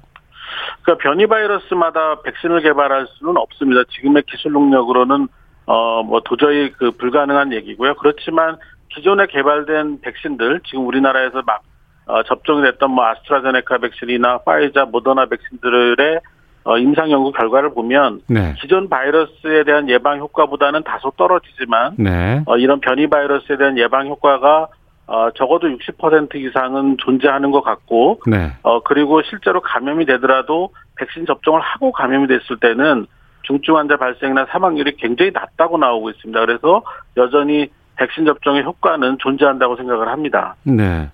그러니까 0.82 1.04
변이 1.04 1.26
바이러스마다 1.26 2.22
백신을 2.22 2.62
개발할 2.62 3.08
수는 3.18 3.38
없습니다. 3.38 3.84
지금의 3.90 4.24
기술 4.28 4.52
능력으로는 4.52 5.30
어 5.72 6.00
뭐 6.04 6.22
도저히 6.22 6.72
그 6.72 6.92
불가능한 6.92 7.54
얘기고요. 7.54 7.96
그렇지만 7.96 8.58
기존에 8.90 9.28
개발된 9.28 10.02
백신들 10.02 10.62
지금 10.66 10.88
우리나라에서 10.88 11.44
막 11.46 11.62
어, 12.08 12.24
접종이 12.24 12.64
됐던 12.64 12.90
뭐 12.90 13.06
아스트라제네카 13.06 13.78
백신이나 13.78 14.40
파이자, 14.40 14.86
모더나 14.86 15.28
백신들의 15.28 16.20
어, 16.64 16.78
임상 16.78 17.12
연구 17.12 17.32
결과를 17.32 17.74
보면 17.74 18.22
네. 18.28 18.56
기존 18.60 18.90
바이러스에 18.90 19.64
대한 19.64 19.90
예방 19.90 20.18
효과보다는 20.18 20.84
다소 20.84 21.12
떨어지지만 21.12 21.94
네. 21.98 22.42
어, 22.48 22.58
이런 22.58 22.80
변이 22.80 23.08
바이러스에 23.08 23.58
대한 23.58 23.78
예방 23.78 24.08
효과가 24.08 24.68
어, 25.06 25.30
적어도 25.36 25.68
60% 25.68 26.36
이상은 26.36 26.98
존재하는 27.00 27.52
것 27.52 27.62
같고 27.62 28.22
네. 28.26 28.54
어, 28.64 28.82
그리고 28.82 29.22
실제로 29.24 29.62
감염이 29.62 30.06
되더라도 30.06 30.72
백신 30.98 31.28
접종을 31.28 31.62
하고 31.62 31.92
감염이 31.92 32.28
됐을 32.28 32.58
때는 32.60 33.06
중증 33.50 33.76
환자 33.76 33.98
발생이나 33.98 34.46
사망률이 34.52 34.96
굉장히 34.98 35.32
낮다고 35.32 35.80
나오고 35.80 36.12
있습니다. 36.12 36.40
그래서 36.40 36.84
여전히 37.18 37.68
백신 37.96 38.26
접종의 38.26 38.64
효과는 38.64 39.18
존재한다고 39.18 39.76
생각을 39.76 40.08
합니다. 40.08 40.56
네. 40.64 41.10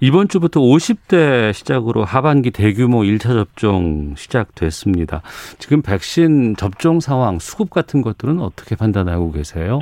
이번 0.00 0.28
주부터 0.28 0.60
50대 0.60 1.54
시작으로 1.54 2.04
하반기 2.04 2.50
대규모 2.50 3.00
1차 3.00 3.32
접종 3.32 4.14
시작됐습니다. 4.16 5.22
지금 5.58 5.80
백신 5.80 6.56
접종 6.56 7.00
상황, 7.00 7.38
수급 7.38 7.70
같은 7.70 8.02
것들은 8.02 8.38
어떻게 8.40 8.76
판단하고 8.76 9.32
계세요? 9.32 9.80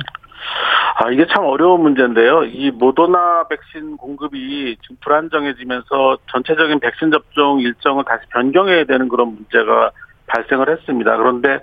아, 0.95 1.09
이게 1.11 1.25
참 1.27 1.43
어려운 1.43 1.81
문제인데요. 1.81 2.45
이 2.45 2.71
모더나 2.71 3.47
백신 3.49 3.97
공급이 3.97 4.77
지금 4.81 4.95
불안정해지면서 5.01 6.19
전체적인 6.31 6.79
백신 6.79 7.11
접종 7.11 7.59
일정을 7.59 8.05
다시 8.05 8.23
변경해야 8.29 8.85
되는 8.85 9.09
그런 9.09 9.35
문제가 9.35 9.91
발생을 10.27 10.69
했습니다. 10.69 11.17
그런데 11.17 11.59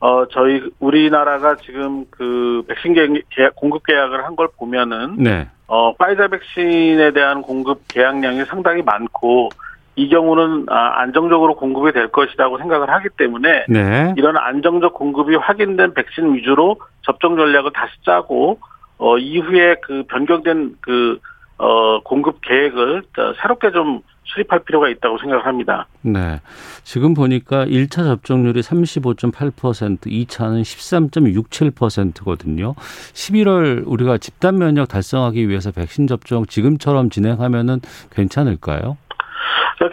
어 0.00 0.26
저희 0.28 0.62
우리나라가 0.78 1.56
지금 1.56 2.04
그 2.10 2.62
백신 2.68 2.94
계약, 2.94 3.56
공급 3.56 3.84
계약을 3.84 4.24
한 4.24 4.36
걸 4.36 4.48
보면은 4.56 5.16
네. 5.18 5.48
어 5.66 5.92
파이자 5.96 6.28
백신에 6.28 7.10
대한 7.12 7.42
공급 7.42 7.80
계약량이 7.88 8.44
상당히 8.44 8.82
많고 8.82 9.48
이 9.96 10.08
경우는 10.08 10.66
아, 10.68 11.00
안정적으로 11.00 11.56
공급이 11.56 11.90
될 11.90 12.06
것이라고 12.08 12.58
생각을 12.58 12.88
하기 12.88 13.08
때문에 13.16 13.64
네. 13.68 14.14
이런 14.16 14.36
안정적 14.36 14.94
공급이 14.94 15.34
확인된 15.34 15.94
백신 15.94 16.34
위주로 16.34 16.76
접종 17.02 17.36
전략을 17.36 17.72
다시 17.72 17.92
짜고 18.04 18.60
어 18.98 19.18
이후에 19.18 19.76
그 19.82 20.04
변경된 20.08 20.76
그 20.80 21.18
어 21.58 22.00
공급 22.02 22.40
계획을 22.42 23.02
새롭게 23.42 23.72
좀 23.72 24.00
수립할 24.24 24.60
필요가 24.60 24.88
있다고 24.90 25.18
생각을 25.18 25.46
합니다. 25.46 25.86
네. 26.02 26.38
지금 26.84 27.14
보니까 27.14 27.64
1차 27.64 28.04
접종률이 28.04 28.60
35.8%, 28.60 30.06
2차는 30.06 30.60
13.67%거든요. 30.62 32.74
11월 32.74 33.82
우리가 33.86 34.18
집단 34.18 34.58
면역 34.58 34.88
달성하기 34.88 35.48
위해서 35.48 35.70
백신 35.72 36.06
접종 36.06 36.44
지금처럼 36.46 37.10
진행하면은 37.10 37.80
괜찮을까요? 38.10 38.96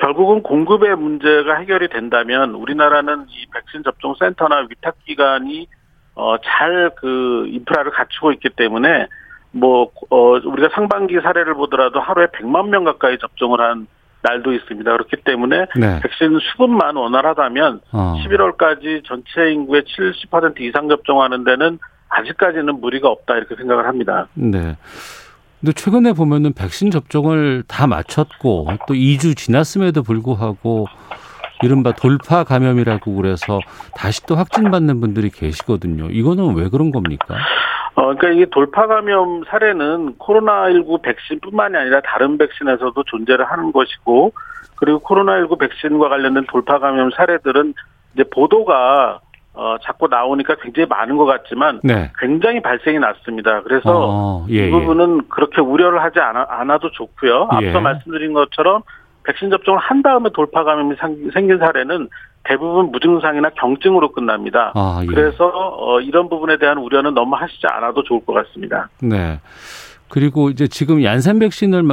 결국은 0.01 0.41
공급의 0.41 0.95
문제가 0.97 1.55
해결이 1.57 1.89
된다면 1.89 2.55
우리나라는 2.55 3.25
이 3.29 3.45
백신 3.53 3.83
접종 3.83 4.15
센터나 4.19 4.65
위탁 4.69 4.95
기관이 5.05 5.67
어 6.15 6.37
잘 6.37 6.91
그 6.97 7.45
인프라를 7.47 7.91
갖추고 7.91 8.31
있기 8.33 8.49
때문에 8.55 9.07
뭐 9.55 9.89
어, 10.09 10.31
우리가 10.33 10.69
상반기 10.73 11.15
사례를 11.21 11.53
보더라도 11.53 12.01
하루에 12.01 12.27
100만 12.27 12.67
명 12.67 12.83
가까이 12.83 13.17
접종을 13.17 13.61
한 13.61 13.87
날도 14.21 14.51
있습니다. 14.53 14.91
그렇기 14.91 15.17
때문에 15.23 15.67
네. 15.79 15.99
백신 16.01 16.39
수급만 16.51 16.97
원활하다면 16.97 17.81
어. 17.91 18.15
11월까지 18.25 19.05
전체 19.05 19.51
인구의 19.53 19.83
70% 19.83 20.59
이상 20.61 20.89
접종하는 20.89 21.43
데는 21.45 21.79
아직까지는 22.09 22.81
무리가 22.81 23.07
없다 23.07 23.35
이렇게 23.35 23.55
생각을 23.55 23.87
합니다. 23.87 24.27
네. 24.33 24.75
근데 25.61 25.73
최근에 25.73 26.13
보면은 26.13 26.53
백신 26.53 26.91
접종을 26.91 27.63
다 27.67 27.87
마쳤고 27.87 28.67
또 28.87 28.93
2주 28.93 29.37
지났음에도 29.37 30.03
불구하고 30.03 30.87
이른바 31.63 31.93
돌파 31.93 32.43
감염이라고 32.43 33.15
그래서 33.15 33.59
다시 33.95 34.25
또 34.25 34.35
확진받는 34.35 34.99
분들이 34.99 35.29
계시거든요. 35.29 36.09
이거는 36.11 36.55
왜 36.55 36.67
그런 36.67 36.91
겁니까? 36.91 37.35
어, 38.15 38.17
그러니까 38.17 38.29
이게 38.29 38.49
돌파 38.49 38.87
감염 38.87 39.43
사례는 39.45 40.15
코로나19 40.17 41.01
백신뿐만이 41.01 41.75
아니라 41.75 42.01
다른 42.01 42.37
백신에서도 42.37 43.03
존재를 43.03 43.45
하는 43.45 43.71
것이고, 43.71 44.31
그리고 44.75 44.99
코로나19 45.01 45.59
백신과 45.59 46.09
관련된 46.09 46.45
돌파 46.47 46.79
감염 46.79 47.11
사례들은 47.11 47.73
이제 48.13 48.23
보도가 48.31 49.19
어, 49.53 49.77
자꾸 49.83 50.07
나오니까 50.07 50.55
굉장히 50.61 50.87
많은 50.89 51.15
것 51.15 51.23
같지만 51.23 51.79
네. 51.81 52.11
굉장히 52.19 52.61
발생이 52.61 52.99
낮습니다. 52.99 53.61
그래서 53.61 53.83
어, 53.85 54.45
예, 54.49 54.53
이 54.53 54.57
예. 54.57 54.69
부분은 54.69 55.17
예. 55.23 55.27
그렇게 55.29 55.61
우려를 55.61 56.01
하지 56.03 56.19
않아, 56.19 56.45
않아 56.49 56.77
도 56.79 56.91
좋고요. 56.91 57.47
앞서 57.49 57.63
예. 57.63 57.79
말씀드린 57.79 58.33
것처럼 58.33 58.81
백신 59.23 59.49
접종을 59.49 59.79
한 59.79 60.01
다음에 60.01 60.29
돌파 60.33 60.65
감염이 60.65 60.95
생긴 61.33 61.57
사례는 61.57 62.09
대부분 62.47 62.91
무증상이나 62.91 63.49
경증으로 63.59 64.11
끝납니다. 64.11 64.71
아, 64.75 64.99
예. 65.01 65.05
그래서 65.07 65.51
어, 65.53 65.99
이런 66.01 66.29
부분에 66.29 66.57
대한 66.57 66.77
우려는 66.77 67.13
너무 67.13 67.35
하시지 67.35 67.65
않아도 67.67 68.03
좋을 68.03 68.23
것 68.25 68.33
같습니다. 68.33 68.89
네. 69.01 69.39
그리고 70.07 70.49
이제 70.51 70.67
지금 70.67 71.03
얀센 71.03 71.39
백신을 71.39 71.83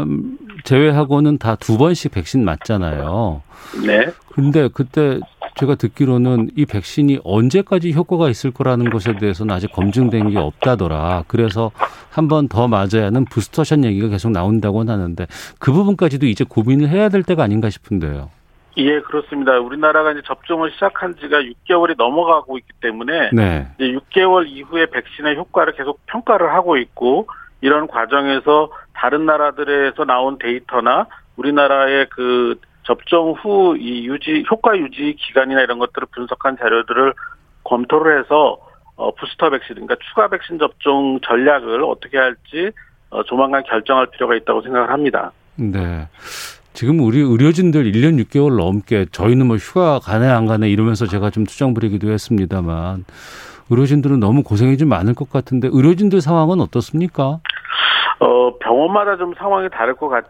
제외하고는 0.65 1.39
다 1.39 1.57
두 1.57 1.79
번씩 1.79 2.13
백신 2.13 2.45
맞잖아요. 2.45 3.43
네. 3.87 4.07
근데 4.33 4.69
그때 4.73 5.19
제가 5.57 5.75
듣기로는 5.77 6.51
이 6.57 6.67
백신이 6.67 7.21
언제까지 7.25 7.93
효과가 7.93 8.29
있을 8.29 8.51
거라는 8.51 8.91
것에 8.91 9.17
대해서는 9.17 9.55
아직 9.55 9.73
검증된 9.73 10.31
게 10.31 10.39
없다더라. 10.39 11.25
그래서 11.27 11.71
한 12.11 12.29
번 12.29 12.49
더 12.49 12.69
맞아야 12.69 13.07
하는 13.07 13.25
부스터샷 13.25 13.83
얘기가 13.85 14.09
계속 14.09 14.31
나온다고 14.31 14.81
하는데 14.81 15.27
그 15.59 15.73
부분까지도 15.73 16.27
이제 16.27 16.45
고민을 16.47 16.89
해야 16.91 17.09
될 17.09 17.23
때가 17.23 17.43
아닌가 17.43 17.71
싶은데요. 17.71 18.29
예, 18.77 19.01
그렇습니다. 19.01 19.59
우리나라가 19.59 20.13
이제 20.13 20.23
접종을 20.25 20.71
시작한 20.73 21.15
지가 21.17 21.43
6개월이 21.43 21.97
넘어가고 21.97 22.59
있기 22.59 22.73
때문에 22.81 23.31
네. 23.33 23.69
이제 23.79 23.93
6개월 23.93 24.47
이후에 24.49 24.87
백신의 24.87 25.37
효과를 25.37 25.75
계속 25.75 26.01
평가를 26.07 26.53
하고 26.55 26.77
있고 26.79 27.27
이런 27.61 27.87
과정에서 27.87 28.71
다른 28.95 29.27
나라들에서 29.27 30.05
나온 30.05 30.39
데이터나 30.39 31.07
우리나라의 31.37 32.07
그 32.11 32.59
접종 32.85 33.33
후 33.33 33.77
이 33.77 34.07
유지 34.07 34.45
효과 34.51 34.77
유지 34.77 35.17
기간이나 35.19 35.61
이런 35.63 35.79
것들을 35.79 36.09
분석한 36.13 36.57
자료들을 36.59 37.15
검토를 37.65 38.21
해서 38.21 38.59
어 38.97 39.15
부스터 39.15 39.51
백신 39.51 39.75
그러니까 39.75 39.97
추가 40.09 40.29
백신 40.29 40.59
접종 40.59 41.19
전략을 41.21 41.83
어떻게 41.85 42.19
할지 42.19 42.71
어 43.11 43.23
조만간 43.25 43.63
결정할 43.65 44.07
필요가 44.07 44.35
있다고 44.35 44.63
생각을 44.63 44.91
합니다. 44.91 45.33
네. 45.57 46.07
지금 46.73 47.01
우리 47.01 47.21
의료진들 47.21 47.85
1년 47.85 48.23
6개월 48.25 48.57
넘게 48.57 49.07
저희는 49.13 49.47
뭐 49.47 49.57
휴가 49.57 49.99
가네 49.99 50.27
안 50.27 50.47
가네 50.47 50.71
이러면서 50.71 51.07
제가 51.07 51.31
좀 51.31 51.45
투정 51.45 51.75
부리기도 51.75 52.11
했습니다만 52.11 53.05
의료진들은 53.71 54.21
너무 54.21 54.43
고생이 54.43 54.79
좀 54.79 54.89
많을 54.89 55.15
것 55.15 55.31
같은데 55.31 55.69
의료진들 55.71 56.21
상황은 56.21 56.61
어떻습니까? 56.61 57.41
어 58.21 58.59
병원마다 58.59 59.17
좀 59.17 59.35
상황이 59.37 59.69
다를 59.71 59.95
것 59.95 60.09
같, 60.09 60.25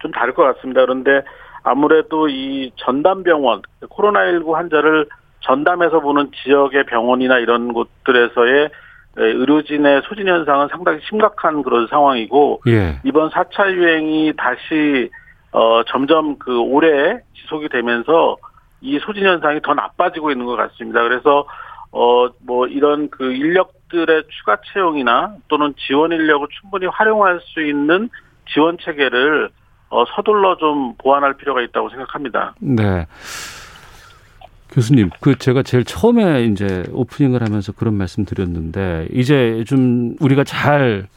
좀 0.00 0.10
다를 0.12 0.34
것 0.34 0.42
같습니다. 0.42 0.82
그런데 0.82 1.22
아무래도 1.62 2.28
이 2.28 2.70
전담병원 2.76 3.62
코로나19 3.88 4.52
환자를 4.52 5.06
전담해서 5.40 6.00
보는 6.00 6.30
지역의 6.42 6.86
병원이나 6.86 7.38
이런 7.38 7.72
곳들에서의 7.72 8.70
의료진의 9.16 10.02
소진 10.04 10.28
현상은 10.28 10.68
상당히 10.70 11.00
심각한 11.08 11.62
그런 11.62 11.86
상황이고 11.88 12.62
예. 12.68 13.00
이번 13.04 13.30
4차 13.30 13.72
유행이 13.72 14.34
다시 14.36 15.10
어 15.52 15.82
점점 15.84 16.38
그 16.38 16.58
올해 16.58 17.20
지속이 17.34 17.68
되면서 17.70 18.36
이 18.80 18.98
소진 19.00 19.24
현상이 19.24 19.60
더 19.62 19.74
나빠지고 19.74 20.30
있는 20.30 20.46
것 20.46 20.56
같습니다. 20.56 21.02
그래서 21.02 21.46
어 21.90 22.28
뭐 22.40 22.66
이런 22.66 23.10
그 23.10 23.32
인력들의 23.32 24.24
추가 24.30 24.56
채용이나 24.72 25.34
또는 25.48 25.74
지원 25.86 26.12
인력을 26.12 26.46
충분히 26.60 26.86
활용할 26.86 27.40
수 27.42 27.62
있는 27.62 28.08
지원 28.52 28.78
체계를 28.78 29.50
어, 29.90 30.04
서둘러 30.14 30.56
좀 30.56 30.94
보완할 30.98 31.34
필요가 31.34 31.62
있다고 31.62 31.88
생각합니다. 31.90 32.54
네. 32.60 33.06
교수님, 34.78 35.10
그 35.20 35.36
제가 35.36 35.64
제일 35.64 35.82
처음에 35.82 36.44
이제 36.44 36.84
오프닝을 36.92 37.42
하면서 37.42 37.72
그런 37.72 37.94
말씀 37.94 38.24
드렸는데 38.24 39.08
이제 39.10 39.64
좀 39.66 40.14
우리가 40.20 40.44
잘 40.44 41.08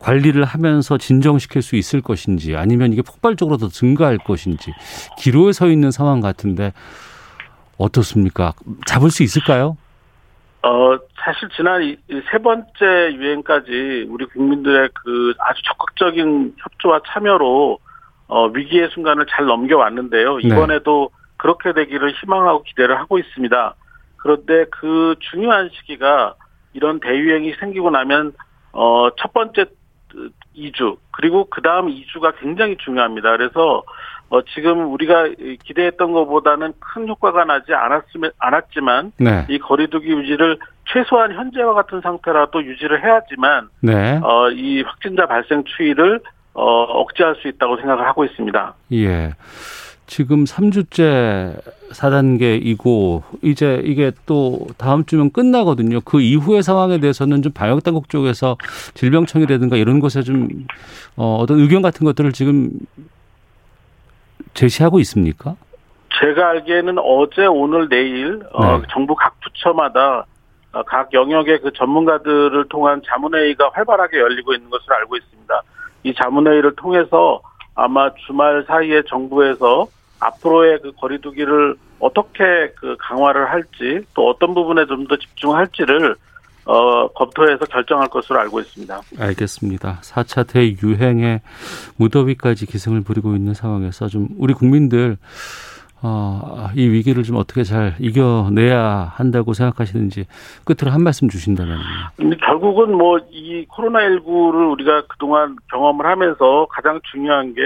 관리를 0.00 0.42
하면서 0.42 0.98
진정시킬 0.98 1.62
수 1.62 1.76
있을 1.76 2.00
것인지 2.00 2.56
아니면 2.56 2.92
이게 2.92 3.02
폭발적으로 3.02 3.58
더 3.58 3.68
증가할 3.68 4.18
것인지 4.18 4.72
기로에 5.18 5.52
서 5.52 5.68
있는 5.68 5.92
상황 5.92 6.20
같은데 6.20 6.72
어떻습니까? 7.78 8.54
잡을 8.86 9.10
수 9.10 9.22
있을까요? 9.22 9.76
어, 10.62 10.98
사실 11.24 11.48
지난 11.56 11.96
세 12.32 12.38
번째 12.38 13.14
유행까지 13.14 14.08
우리 14.08 14.26
국민들의 14.26 14.88
그 14.94 15.32
아주 15.38 15.62
적극적인 15.62 16.54
협조와 16.58 17.02
참여로 17.06 17.78
어, 18.26 18.46
위기의 18.48 18.90
순간을 18.90 19.26
잘 19.30 19.46
넘겨왔는데요. 19.46 20.38
네. 20.38 20.48
이번에도 20.48 21.10
네. 21.12 21.25
그렇게 21.36 21.72
되기를 21.72 22.12
희망하고 22.12 22.62
기대를 22.62 22.98
하고 22.98 23.18
있습니다. 23.18 23.74
그런데 24.16 24.66
그 24.70 25.14
중요한 25.30 25.70
시기가 25.72 26.34
이런 26.72 27.00
대유행이 27.00 27.54
생기고 27.60 27.90
나면 27.90 28.32
어, 28.72 29.08
첫 29.16 29.32
번째 29.32 29.66
2주 30.56 30.96
그리고 31.12 31.46
그 31.50 31.62
다음 31.62 31.88
2주가 31.88 32.38
굉장히 32.40 32.76
중요합니다. 32.78 33.30
그래서 33.36 33.82
어, 34.28 34.42
지금 34.54 34.92
우리가 34.92 35.28
기대했던 35.64 36.12
것보다는 36.12 36.72
큰 36.80 37.08
효과가 37.08 37.44
나지 37.44 37.72
않았으면 37.72 38.32
않았지만 38.38 39.12
네. 39.18 39.46
이 39.48 39.58
거리두기 39.58 40.08
유지를 40.08 40.58
최소한 40.92 41.32
현재와 41.32 41.74
같은 41.74 42.00
상태라도 42.00 42.64
유지를 42.64 43.04
해야지만 43.04 43.68
네. 43.80 44.20
어, 44.22 44.50
이 44.50 44.82
확진자 44.82 45.26
발생 45.26 45.62
추이를 45.64 46.20
어, 46.54 46.64
억제할 46.64 47.36
수 47.36 47.48
있다고 47.48 47.76
생각을 47.76 48.06
하고 48.06 48.24
있습니다. 48.24 48.74
예. 48.92 49.30
지금 50.06 50.44
3주째 50.44 51.60
4단계이고 51.90 53.22
이제 53.42 53.80
이게 53.84 54.12
또 54.26 54.66
다음 54.78 55.04
주면 55.04 55.30
끝나거든요. 55.30 56.00
그 56.04 56.20
이후의 56.20 56.62
상황에 56.62 56.98
대해서는 56.98 57.42
좀 57.42 57.52
방역 57.52 57.82
당국 57.82 58.08
쪽에서 58.08 58.56
질병청이라든가 58.94 59.76
이런 59.76 60.00
곳에 60.00 60.22
좀 60.22 60.48
어, 61.16 61.38
어떤 61.40 61.58
의견 61.60 61.82
같은 61.82 62.04
것들을 62.04 62.32
지금 62.32 62.70
제시하고 64.54 65.00
있습니까? 65.00 65.56
제가 66.20 66.50
알기에는 66.50 66.98
어제 66.98 67.46
오늘 67.46 67.88
내일 67.88 68.42
어, 68.52 68.64
네. 68.64 68.72
어, 68.72 68.82
정부 68.90 69.14
각 69.14 69.38
부처마다 69.40 70.24
어, 70.72 70.82
각 70.84 71.12
영역의 71.12 71.60
그 71.60 71.72
전문가들을 71.72 72.68
통한 72.68 73.02
자문회의가 73.06 73.70
활발하게 73.72 74.18
열리고 74.18 74.54
있는 74.54 74.70
것을 74.70 74.92
알고 74.92 75.16
있습니다. 75.16 75.62
이 76.04 76.14
자문회의를 76.14 76.76
통해서 76.76 77.40
아마 77.74 78.10
주말 78.26 78.64
사이에 78.66 79.02
정부에서 79.08 79.86
앞으로의 80.20 80.80
그 80.82 80.92
거리두기를 80.92 81.76
어떻게 81.98 82.70
그 82.76 82.96
강화를 82.98 83.50
할지 83.50 84.00
또 84.14 84.28
어떤 84.28 84.54
부분에 84.54 84.86
좀 84.86 85.06
더 85.06 85.16
집중할지를 85.16 86.16
어, 86.64 87.06
검토해서 87.08 87.64
결정할 87.66 88.08
것으로 88.08 88.40
알고 88.40 88.58
있습니다. 88.60 89.00
알겠습니다. 89.20 90.00
4차 90.02 90.46
대유행에 90.48 91.40
무더위까지 91.96 92.66
기승을 92.66 93.02
부리고 93.02 93.36
있는 93.36 93.54
상황에서 93.54 94.08
좀 94.08 94.28
우리 94.36 94.52
국민들 94.52 95.16
어, 96.02 96.68
이 96.74 96.86
위기를 96.88 97.22
좀 97.22 97.36
어떻게 97.36 97.62
잘 97.62 97.94
이겨내야 97.98 99.12
한다고 99.14 99.54
생각하시는지 99.54 100.26
끝으로 100.64 100.90
한 100.92 101.02
말씀 101.02 101.28
주신다면. 101.28 101.78
결국은 102.40 102.96
뭐 102.96 103.18
이 103.30 103.64
코로나19를 103.68 104.70
우리가 104.72 105.04
그동안 105.08 105.56
경험을 105.70 106.04
하면서 106.06 106.66
가장 106.70 107.00
중요한 107.10 107.54
게, 107.54 107.60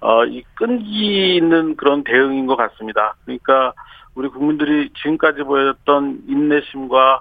어, 0.00 0.24
이 0.24 0.42
끈기 0.54 1.36
있는 1.36 1.76
그런 1.76 2.04
대응인 2.04 2.46
것 2.46 2.56
같습니다. 2.56 3.14
그러니까 3.24 3.72
우리 4.14 4.28
국민들이 4.28 4.90
지금까지 5.02 5.42
보였던 5.42 6.22
인내심과 6.28 7.20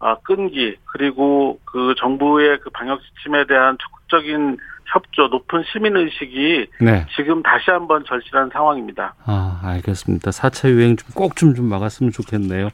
아, 0.00 0.16
끈기, 0.22 0.76
그리고 0.84 1.58
그 1.64 1.94
정부의 1.98 2.60
그 2.60 2.70
방역 2.70 3.00
지침에 3.02 3.46
대한 3.46 3.76
적극적인 3.82 4.56
협조, 4.92 5.26
높은 5.26 5.64
시민 5.72 5.96
의식이 5.96 6.66
네. 6.80 7.04
지금 7.16 7.42
다시 7.42 7.70
한번 7.70 8.04
절실한 8.06 8.50
상황입니다. 8.52 9.14
아, 9.26 9.60
알겠습니다. 9.64 10.30
4차 10.30 10.70
유행 10.70 10.96
좀 10.96 11.14
꼭 11.14 11.34
좀 11.34 11.54
좀 11.54 11.66
막았으면 11.66 12.12
좋겠네요. 12.12 12.68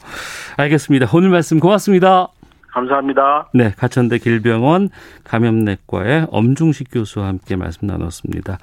알겠습니다. 0.59 1.07
오늘 1.14 1.31
말씀 1.31 1.59
고맙습니다. 1.59 2.29
감사합니다. 2.74 3.48
네, 3.54 3.72
가천대 3.76 4.18
길병원 4.18 4.90
감염내과의 5.22 6.26
엄중식 6.30 6.88
교수와 6.92 7.28
함께 7.28 7.56
말씀 7.56 7.87
나눴습니다. 7.87 8.58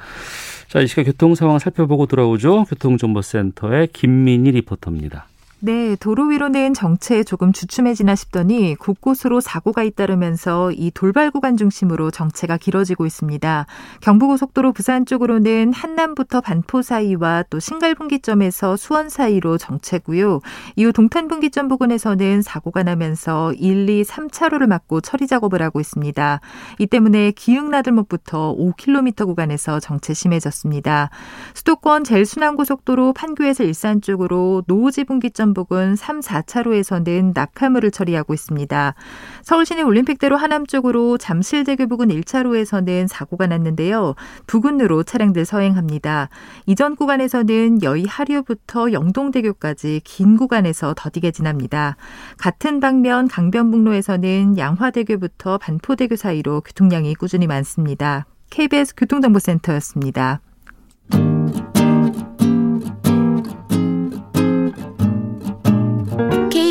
자, 0.68 0.80
이 0.82 0.88
시각 0.88 1.04
교통 1.04 1.34
상황 1.36 1.60
살펴보고 1.60 2.06
돌아오죠. 2.06 2.66
교통정보센터의 2.66 3.88
김민희 3.88 4.52
리포터입니다. 4.52 5.26
네, 5.64 5.96
도로 5.98 6.26
위로는 6.26 6.74
정체 6.74 7.24
조금 7.24 7.54
주춤해지나 7.54 8.16
싶더니 8.16 8.74
곳곳으로 8.80 9.42
사고가 9.42 9.84
잇따르면서 9.84 10.72
이 10.72 10.90
돌발 10.90 11.30
구간 11.30 11.56
중심으로 11.56 12.10
정체가 12.10 12.58
길어지고 12.58 13.06
있습니다. 13.06 13.68
경부고속도로 14.02 14.74
부산 14.74 15.06
쪽으로는 15.06 15.72
한남부터 15.72 16.42
반포 16.42 16.82
사이와 16.82 17.44
또 17.52 17.60
신갈분기점에서 17.60 18.76
수원 18.76 19.10
사이로 19.10 19.60
정체고요. 19.60 20.40
이후 20.78 20.92
동탄분기점 20.92 21.68
부근에서는 21.68 22.42
사고가 22.42 22.82
나면서 22.82 23.54
1, 23.54 23.88
2, 23.88 24.04
3차로를 24.04 24.66
막고 24.66 25.02
처리 25.02 25.28
작업을 25.28 25.62
하고 25.62 25.80
있습니다. 25.80 26.42
이 26.80 26.88
때문에 26.88 27.30
기흥나들목부터 27.34 28.56
5km 28.58 29.28
구간에서 29.28 29.80
정체 29.80 30.16
심해졌습니다. 30.16 31.12
수도권 31.54 32.04
제일순환고속도로 32.04 33.14
판교에서 33.14 33.64
일산 33.64 34.02
쪽으로 34.02 34.64
노우지 34.66 35.04
분기점 35.04 35.51
부근 35.54 35.96
3, 35.96 36.20
4차로에서는 36.20 37.34
낙하물을 37.34 37.92
처리하고 37.92 38.34
있습니다. 38.34 38.94
서울시내 39.44 39.82
올림픽대로 39.82 40.38
하남 40.38 40.66
쪽으로 40.66 41.18
잠실대교 41.18 41.88
부근 41.88 42.10
1차로에서는 42.10 43.08
사고가 43.08 43.48
났는데요. 43.48 44.16
부근으로 44.48 45.04
차량들 45.04 45.46
서행합니다. 45.46 46.30
이전 46.66 46.96
구간에서는 46.96 47.84
여의 47.84 48.06
하류부터 48.06 48.92
영동대교까지 48.92 50.02
긴 50.04 50.38
구간에서 50.38 50.94
더디게 50.96 51.32
지납니다. 51.32 51.96
같은 52.38 52.80
방면 52.80 53.28
강변북로에서는 53.28 54.58
양화대교부터 54.58 55.58
반포대교 55.58 56.16
사이로 56.16 56.62
교통량이 56.62 57.16
꾸준히 57.16 57.48
많습니다. 57.48 58.26
KBS 58.50 58.96
교통정보센터였습니다. 58.96 60.42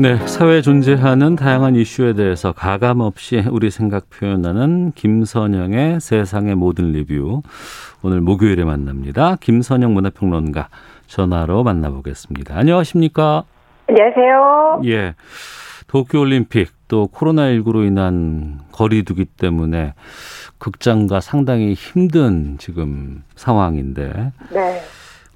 네, 0.00 0.16
사회에 0.28 0.62
존재하는 0.62 1.34
다양한 1.34 1.74
이슈에 1.74 2.12
대해서 2.12 2.52
가감 2.52 3.00
없이 3.00 3.42
우리 3.50 3.68
생각 3.68 4.08
표현하는 4.10 4.92
김선영의 4.92 5.98
세상의 5.98 6.54
모든 6.54 6.92
리뷰. 6.92 7.42
오늘 8.02 8.20
목요일에 8.20 8.62
만납니다. 8.62 9.34
김선영 9.40 9.92
문화평론가 9.94 10.68
전화로 11.08 11.64
만나보겠습니다. 11.64 12.56
안녕하십니까? 12.56 13.42
안녕하세요. 13.88 14.82
예. 14.84 15.16
도쿄올림픽 15.88 16.70
또 16.86 17.08
코로나19로 17.12 17.84
인한 17.84 18.60
거리두기 18.70 19.24
때문에 19.24 19.94
극장과 20.58 21.18
상당히 21.18 21.74
힘든 21.74 22.56
지금 22.58 23.24
상황인데. 23.34 24.30
네. 24.52 24.80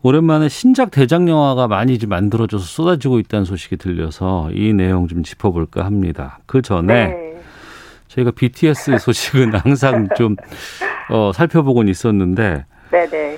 오랜만에 0.03 0.49
신작 0.49 0.91
대작 0.91 1.29
영화가 1.29 1.69
많이 1.69 1.99
좀 1.99 2.11
만들어져서 2.11 2.65
쏟아지고 2.65 3.19
있다는 3.21 3.45
소식이 3.45 3.77
들려서 3.77 4.51
이 4.53 4.73
내용 4.73 5.07
좀 5.07 5.23
짚어볼까 5.23 5.85
합니다. 5.85 6.39
그 6.47 6.61
전에 6.61 7.09
네. 7.09 7.41
저희가 8.09 8.33
BTS 8.33 8.99
소식은 8.99 9.55
항상 9.63 10.09
좀 10.17 10.35
어, 11.09 11.31
살펴보곤 11.33 11.89
있었는데 11.89 12.65
네네. 12.91 13.37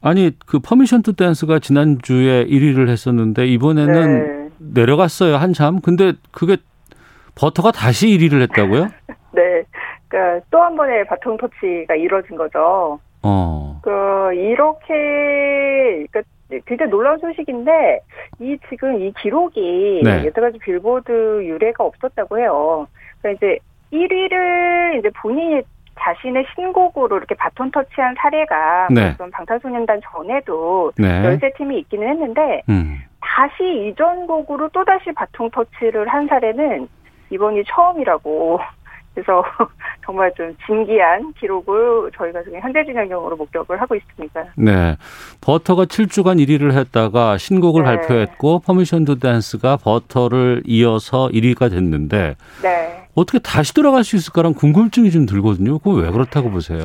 아니 0.00 0.32
그 0.46 0.58
Permission 0.58 1.02
to 1.02 1.12
Dance가 1.12 1.58
지난 1.58 1.98
주에 2.02 2.46
1위를 2.46 2.88
했었는데 2.88 3.46
이번에는 3.48 4.48
네. 4.48 4.48
내려갔어요 4.58 5.36
한참. 5.36 5.80
근데 5.80 6.14
그게 6.30 6.56
Butter가 7.34 7.70
다시 7.70 8.06
1위를 8.08 8.40
했다고요? 8.42 8.88
네. 9.32 9.62
그러니까 10.08 10.44
또 10.50 10.58
한 10.58 10.74
번의 10.76 11.06
바통 11.06 11.36
터치가 11.36 11.94
이루어진 11.96 12.36
거죠. 12.36 12.98
어. 13.22 13.80
그 13.82 14.34
이렇게 14.34 16.06
그러니까 16.10 16.22
굉장히 16.66 16.90
놀라운 16.90 17.18
소식인데 17.18 18.00
이 18.40 18.58
지금 18.68 19.00
이 19.00 19.12
기록이 19.18 20.02
네. 20.04 20.26
여태까지 20.26 20.58
빌보드 20.58 21.44
유례가 21.44 21.84
없었다고 21.84 22.38
해요. 22.38 22.86
그러니까 23.20 23.46
이제 23.46 23.58
1위를 23.92 24.98
이제 24.98 25.10
본인이 25.20 25.62
자신의 25.98 26.46
신곡으로 26.54 27.16
이렇게 27.16 27.34
바톤 27.34 27.70
터치한 27.70 28.14
사례가 28.18 28.88
네. 28.90 29.16
방탄소년단 29.16 30.00
전에도 30.04 30.92
네. 30.96 31.24
열세 31.24 31.52
팀이 31.56 31.78
있기는 31.80 32.08
했는데 32.08 32.62
음. 32.68 32.98
다시 33.20 33.88
이전 33.88 34.26
곡으로 34.26 34.68
또다시 34.70 35.12
바통 35.12 35.50
터치를 35.50 36.08
한 36.08 36.26
사례는 36.26 36.88
이번이 37.30 37.62
처음이라고 37.66 38.60
그래서 39.14 39.44
정말 40.04 40.32
좀 40.36 40.54
진기한 40.66 41.32
기록을 41.34 42.10
저희가 42.16 42.42
지금 42.42 42.60
현재진행형으로 42.60 43.36
목격을 43.36 43.80
하고 43.80 43.94
있습니다. 43.94 44.44
네. 44.56 44.96
Butter가 45.40 45.84
7주간 45.84 46.38
1위를 46.44 46.72
했다가 46.72 47.38
신곡을 47.38 47.82
네. 47.82 47.96
발표했고 47.96 48.60
Permission 48.60 49.04
to 49.04 49.18
Dance가 49.18 49.76
Butter를 49.76 50.62
이어서 50.66 51.28
1위가 51.28 51.70
됐는데 51.70 52.36
네. 52.62 53.08
어떻게 53.14 53.38
다시 53.38 53.74
돌아갈 53.74 54.04
수 54.04 54.16
있을까라는 54.16 54.54
궁금증이 54.54 55.10
좀 55.10 55.26
들거든요. 55.26 55.78
그거 55.78 55.90
왜 55.92 56.10
그렇다고 56.10 56.50
보세요? 56.50 56.84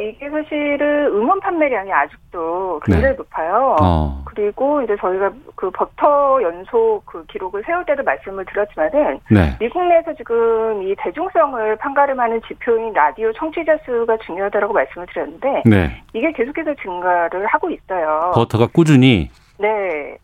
그 0.00 0.08
이게 0.08 0.30
사실은 0.30 1.06
음원 1.08 1.40
판매량이 1.40 1.92
아직도 1.92 2.80
굉장히 2.84 3.10
네. 3.10 3.16
높아요. 3.16 3.76
어. 3.80 4.22
그리고 4.24 4.80
이제 4.82 4.96
저희가 4.98 5.30
그 5.54 5.70
버터 5.70 6.40
연속 6.42 7.02
그 7.04 7.24
기록을 7.26 7.62
세울 7.66 7.84
때도 7.84 8.02
말씀을 8.02 8.44
드렸지만은 8.46 9.20
네. 9.30 9.56
미국 9.60 9.84
내에서 9.86 10.14
지금 10.14 10.82
이 10.82 10.94
대중성을 10.98 11.76
판가름하는 11.76 12.40
지표인 12.48 12.92
라디오 12.94 13.32
청취자 13.32 13.78
수가 13.84 14.16
중요하다라고 14.24 14.72
말씀을 14.72 15.06
드렸는데 15.08 15.62
네. 15.66 16.02
이게 16.14 16.32
계속해서 16.32 16.74
증가를 16.82 17.46
하고 17.46 17.70
있어요. 17.70 18.32
버터가 18.34 18.68
꾸준히 18.72 19.30
네. 19.58 20.16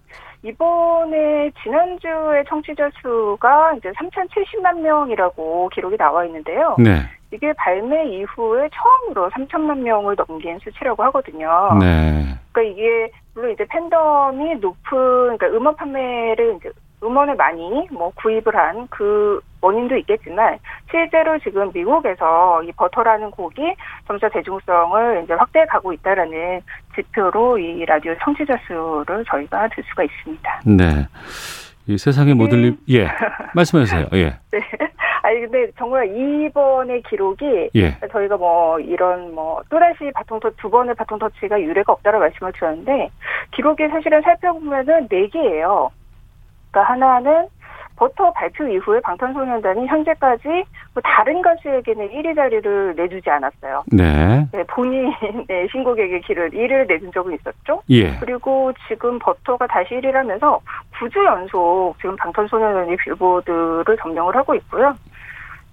이번에 0.42 1.50
지난주에 1.62 2.44
청취자 2.48 2.90
수가 3.02 3.74
이제 3.78 3.90
3,070만 3.90 4.80
명이라고 4.80 5.68
기록이 5.70 5.96
나와 5.96 6.24
있는데요. 6.24 6.76
네. 6.78 7.02
이게 7.32 7.52
발매 7.54 8.08
이후에 8.08 8.68
처음으로 8.72 9.30
3천만 9.30 9.78
명을 9.78 10.16
넘긴 10.16 10.58
수치라고 10.60 11.02
하거든요. 11.04 11.76
네. 11.80 12.34
그러니까 12.52 12.62
이게 12.62 13.10
물론 13.34 13.52
이제 13.52 13.64
팬덤이 13.68 14.56
높은 14.56 15.36
그러니까 15.36 15.46
음원 15.48 15.76
판매를 15.76 16.56
이제 16.56 16.70
음원을 17.02 17.36
많이 17.36 17.86
뭐 17.90 18.10
구입을 18.16 18.54
한 18.54 18.86
그 18.88 19.40
원인도 19.66 19.96
있겠지만 19.96 20.58
실제로 20.90 21.38
지금 21.40 21.70
미국에서 21.72 22.62
이 22.62 22.72
버터라는 22.72 23.30
곡이 23.32 23.74
점차 24.06 24.28
대중성을 24.28 25.22
이제 25.24 25.34
확대해 25.34 25.66
가고 25.66 25.92
있다라는 25.92 26.60
지표로 26.94 27.58
이 27.58 27.84
라디오 27.84 28.14
청취자 28.22 28.54
수를 28.66 29.24
저희가 29.24 29.68
들 29.68 29.82
수가 29.88 30.04
있습니다. 30.04 30.60
네. 30.66 30.84
이 31.88 31.98
세상의 31.98 32.34
모든 32.34 32.62
립, 32.62 32.78
예. 32.90 33.08
말씀해 33.54 33.84
주세요. 33.84 34.06
예. 34.14 34.36
네. 34.50 34.60
아니 35.36 35.42
근데 35.42 35.70
정말 35.76 36.06
이번의 36.16 37.02
기록이 37.02 37.70
예. 37.74 37.98
저희가 38.10 38.38
뭐 38.38 38.80
이런 38.80 39.34
뭐 39.34 39.60
또다시 39.68 40.10
바통 40.14 40.40
터치 40.40 40.56
두 40.56 40.70
번의 40.70 40.94
바통 40.94 41.18
터치가 41.18 41.60
유례가 41.60 41.92
없다고 41.92 42.18
말씀을 42.18 42.52
드렸는데 42.52 43.10
기록이 43.50 43.86
사실은 43.88 44.22
살펴보면은 44.22 45.08
네 45.08 45.28
개예요. 45.28 45.90
그러니까 46.70 46.92
하나는 46.92 47.48
버터 47.96 48.30
발표 48.32 48.66
이후에 48.66 49.00
방탄소년단이 49.00 49.86
현재까지 49.86 50.48
뭐 50.94 51.02
다른 51.02 51.42
가수에게는 51.42 52.08
1위 52.10 52.34
자리를 52.34 52.94
내주지 52.94 53.28
않았어요. 53.28 53.84
네. 53.92 54.46
네, 54.52 54.64
본인의 54.64 55.68
신곡에게 55.72 56.20
길을 56.20 56.50
1위를 56.50 56.88
내준 56.88 57.10
적은 57.12 57.34
있었죠. 57.34 57.82
예. 57.90 58.16
그리고 58.20 58.72
지금 58.88 59.18
버터가 59.18 59.66
다시 59.66 59.94
1위를 59.94 60.12
하면서 60.12 60.60
9주 60.98 61.24
연속 61.24 61.94
지금 61.98 62.16
방탄소년단이 62.16 62.96
빌보드를 62.96 63.96
점령을 64.00 64.36
하고 64.36 64.54
있고요. 64.54 64.94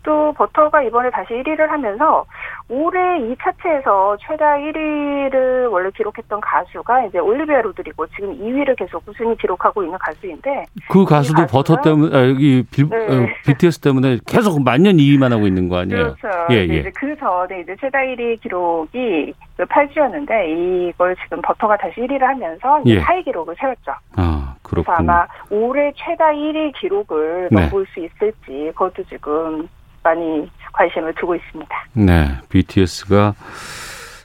또 0.04 0.34
버터가 0.34 0.84
이번에 0.84 1.10
다시 1.10 1.34
1위를 1.34 1.68
하면서 1.68 2.26
올해 2.70 3.20
이 3.20 3.36
차트에서 3.42 4.18
최다 4.22 4.58
1위를 4.58 5.72
원래 5.72 5.90
기록했던 5.96 6.42
가수가 6.42 7.06
이제 7.06 7.20
올리비아 7.20 7.62
로드리고 7.62 8.08
지금 8.08 8.38
2위를 8.38 8.78
계속 8.78 9.06
꾸준히 9.06 9.36
기록하고 9.38 9.84
있는 9.84 9.98
가수인데 10.00 10.66
그 10.90 11.06
가수도 11.06 11.46
버터 11.48 11.82
때문에 11.82 12.18
아, 12.18 12.30
여기 12.30 12.64
빌, 12.72 12.90
네. 12.90 12.98
어, 12.98 13.28
BTS 13.46 13.80
때문에 13.80 14.20
계속 14.28 14.62
만년 14.62 14.98
2위만 14.98 15.32
하고 15.32 15.48
있는 15.48 15.70
거 15.70 15.78
아니에요? 15.78 16.16
그렇죠. 16.22 16.48
예, 16.52 16.58
예. 16.58 16.80
이제 16.80 16.92
그 16.96 17.16
전에 17.18 17.62
이제 17.62 17.76
최다 17.80 18.00
1위 18.00 18.42
기록이 18.42 19.34
8주였는데 19.58 20.90
이걸 20.90 21.16
지금 21.24 21.42
버터가 21.42 21.78
다시 21.78 21.96
1위를 22.02 22.20
하면서 22.22 22.82
예. 22.86 23.00
하위 23.00 23.24
기록을 23.24 23.56
세웠죠. 23.60 23.94
아, 24.16 24.56
그렇군요. 24.64 24.96
그래서 24.96 25.12
아마 25.12 25.28
올해 25.50 25.92
최다 25.96 26.26
1위 26.32 26.74
기록을 26.80 27.50
네. 27.52 27.62
넘볼 27.62 27.86
수 27.94 28.00
있을지 28.00 28.72
그것도 28.74 29.04
지금 29.10 29.68
많이 30.02 30.50
관심을 30.74 31.14
두고 31.16 31.36
있습니다. 31.36 31.76
네, 31.94 32.38
BTS가 32.50 33.36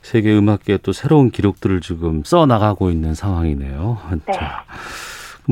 세계 0.03 0.37
음악계에 0.37 0.79
또 0.79 0.93
새로운 0.93 1.31
기록들을 1.31 1.81
지금 1.83 2.23
써 2.25 2.47
나가고 2.47 2.91
있는 2.91 3.15
상황이네요. 3.15 3.99
네. 4.27 4.33
자, 4.33 4.65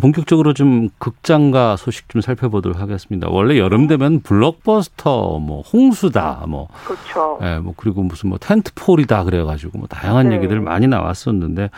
본격적으로 0.01 0.53
좀 0.53 0.89
극장가 0.99 1.77
소식 1.77 2.09
좀 2.09 2.21
살펴보도록 2.21 2.81
하겠습니다. 2.81 3.29
원래 3.31 3.59
여름 3.59 3.87
되면 3.87 4.21
블록버스터, 4.21 5.39
뭐 5.39 5.63
홍수다, 5.63 6.45
뭐 6.49 6.69
그렇죠. 6.85 7.39
예, 7.43 7.59
뭐 7.59 7.75
그리고 7.77 8.03
무슨 8.03 8.31
뭐 8.31 8.39
텐트폴이다 8.39 9.25
그래가지고 9.25 9.79
뭐 9.79 9.89
다양한 9.89 10.29
네. 10.29 10.37
얘기들 10.37 10.61
많이 10.61 10.87
나왔었는데 10.87 11.63
네. 11.63 11.69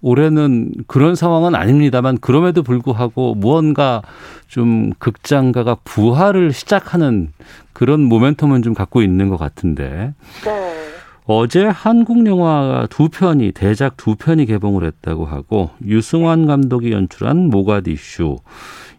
올해는 0.00 0.72
그런 0.86 1.14
상황은 1.14 1.54
아닙니다만 1.54 2.18
그럼에도 2.18 2.62
불구하고 2.62 3.34
무언가 3.34 4.02
좀 4.46 4.92
극장가가 4.98 5.76
부활을 5.84 6.52
시작하는 6.52 7.32
그런 7.72 8.08
모멘텀은 8.08 8.62
좀 8.62 8.74
갖고 8.74 9.02
있는 9.02 9.28
것 9.28 9.36
같은데. 9.36 10.14
네. 10.44 10.88
어제 11.30 11.64
한국 11.66 12.26
영화 12.26 12.86
두 12.88 13.10
편이 13.10 13.52
대작 13.52 13.98
두 13.98 14.16
편이 14.16 14.46
개봉을 14.46 14.82
했다고 14.84 15.26
하고 15.26 15.68
유승환 15.84 16.46
감독이 16.46 16.90
연출한 16.90 17.50
모가디슈, 17.50 18.38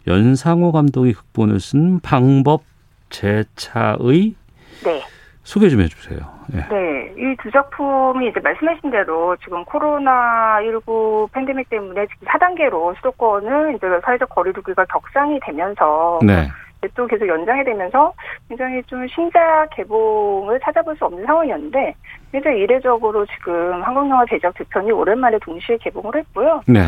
연상호 0.06 0.70
감독이 0.70 1.12
극본을 1.12 1.58
쓴 1.58 1.98
방법 1.98 2.62
제차의 3.10 4.34
네. 4.84 5.02
소개 5.42 5.68
좀 5.68 5.80
해주세요. 5.80 6.18
네. 6.52 6.68
네. 6.68 7.14
이 7.16 7.30
두 7.42 7.50
작품이 7.50 8.28
이제 8.28 8.40
말씀하신 8.40 8.90
대로 8.90 9.36
지금 9.36 9.64
코로나19 9.64 11.32
팬데믹 11.32 11.68
때문에 11.70 12.06
지금 12.06 12.28
4단계로 12.28 12.94
수도권은 12.96 13.76
이제 13.76 13.86
사회적 14.04 14.28
거리두기가 14.28 14.84
격상이 14.84 15.40
되면서 15.40 16.18
네. 16.22 16.48
또 16.94 17.06
계속 17.06 17.26
연장이 17.28 17.64
되면서 17.64 18.12
굉장히 18.48 18.82
좀 18.84 19.06
신작 19.08 19.68
개봉을 19.74 20.60
찾아볼 20.60 20.96
수 20.96 21.04
없는 21.06 21.24
상황이었는데 21.26 21.94
굉장히 22.32 22.60
이례적으로 22.60 23.26
지금 23.26 23.82
한국 23.82 24.08
영화 24.08 24.24
제작 24.26 24.54
두 24.54 24.64
편이 24.64 24.90
오랜만에 24.90 25.38
동시에 25.38 25.78
개봉을 25.78 26.16
했고요. 26.16 26.62
네. 26.66 26.80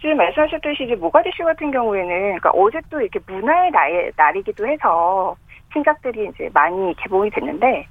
지금 0.00 0.16
말씀하셨듯이 0.18 0.84
이제 0.84 0.94
모가디슈 0.96 1.44
같은 1.44 1.70
경우에는 1.70 2.08
그러니까 2.08 2.50
어제 2.50 2.80
또 2.90 3.00
이렇게 3.00 3.18
문화의 3.26 3.70
날, 3.70 4.12
날이기도 4.16 4.66
해서 4.66 5.36
신작들이 5.72 6.30
이제 6.34 6.50
많이 6.52 6.94
개봉이 6.96 7.30
됐는데 7.30 7.86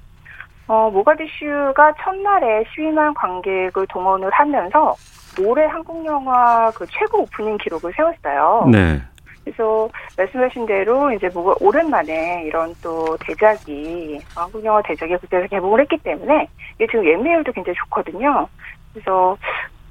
어, 0.66 0.90
모가디슈가 0.90 1.94
첫날에 2.02 2.64
12만 2.64 3.14
관객을 3.14 3.86
동원을 3.88 4.30
하면서 4.30 4.94
올해 5.40 5.66
한국 5.66 6.04
영화 6.06 6.70
그 6.72 6.86
최고 6.90 7.22
오프닝 7.22 7.58
기록을 7.58 7.92
세웠어요. 7.94 8.68
네. 8.70 9.02
그래서 9.44 9.88
말씀하신 10.16 10.64
대로 10.64 11.12
이제 11.12 11.28
뭐 11.28 11.54
오랜만에 11.60 12.44
이런 12.46 12.74
또 12.82 13.16
대작이 13.20 14.18
한국 14.34 14.64
영화 14.64 14.80
대작이 14.82 15.16
그때서 15.18 15.46
개봉을 15.48 15.80
했기 15.80 15.98
때문에 15.98 16.48
이게 16.76 16.86
지금 16.86 17.04
예매율도 17.04 17.52
굉장히 17.52 17.76
좋거든요. 17.76 18.48
그래서 18.92 19.36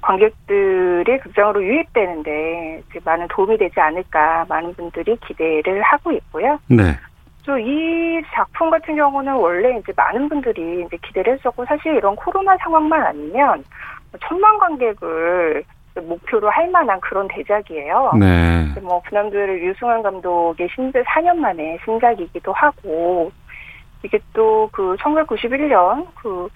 관객들이 0.00 1.18
극장으로 1.20 1.62
유입되는데 1.62 2.82
많은 3.04 3.28
도움이 3.28 3.56
되지 3.56 3.78
않을까 3.80 4.44
많은 4.48 4.74
분들이 4.74 5.16
기대를 5.26 5.82
하고 5.82 6.12
있고요. 6.12 6.58
네. 6.66 6.96
이 7.58 8.22
작품 8.32 8.70
같은 8.70 8.96
경우는 8.96 9.34
원래 9.34 9.78
이제 9.78 9.92
많은 9.96 10.28
분들이 10.28 10.84
이제 10.86 10.96
기대를 10.96 11.34
했었고 11.34 11.64
사실 11.66 11.94
이런 11.94 12.16
코로나 12.16 12.56
상황만 12.58 13.02
아니면 13.02 13.62
천만 14.22 14.58
관객을 14.58 15.62
목표로 15.94 16.50
할 16.50 16.68
만한 16.70 17.00
그런 17.00 17.28
대작이에요. 17.28 18.12
네. 18.18 18.80
뭐 18.80 19.00
그남들 19.02 19.62
유승환 19.62 20.02
감독의 20.02 20.68
신작 20.74 21.04
4년 21.04 21.36
만에 21.36 21.78
신작이기도 21.84 22.52
하고 22.52 23.30
이게 24.02 24.18
또 24.32 24.68
그 24.72 24.96
1991년 24.96 26.06
그 26.14 26.48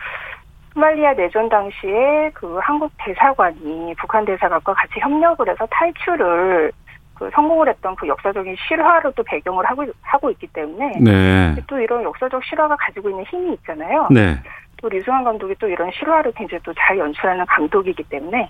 소말리아 0.74 1.12
내전 1.14 1.48
당시에 1.48 2.30
그 2.34 2.58
한국 2.62 2.90
대사관이 2.98 3.94
북한 3.98 4.24
대사관과 4.24 4.74
같이 4.74 5.00
협력을 5.00 5.48
해서 5.48 5.66
탈출을 5.70 6.72
그 7.18 7.30
성공을 7.34 7.68
했던 7.68 7.96
그 7.96 8.06
역사적인 8.06 8.56
실화를 8.68 9.12
또 9.16 9.22
배경을 9.24 9.64
하고 9.66 9.84
하고 10.02 10.30
있기 10.30 10.46
때문에 10.48 10.92
네. 11.00 11.56
또 11.66 11.78
이런 11.80 12.02
역사적 12.04 12.42
실화가 12.44 12.76
가지고 12.76 13.10
있는 13.10 13.24
힘이 13.24 13.54
있잖아요. 13.54 14.06
네. 14.10 14.36
또 14.80 14.88
리승환 14.88 15.24
감독이 15.24 15.54
또 15.58 15.68
이런 15.68 15.90
실화를 15.92 16.32
굉장히 16.36 16.62
또 16.62 16.72
잘 16.78 16.96
연출하는 16.98 17.44
감독이기 17.46 18.04
때문에 18.04 18.48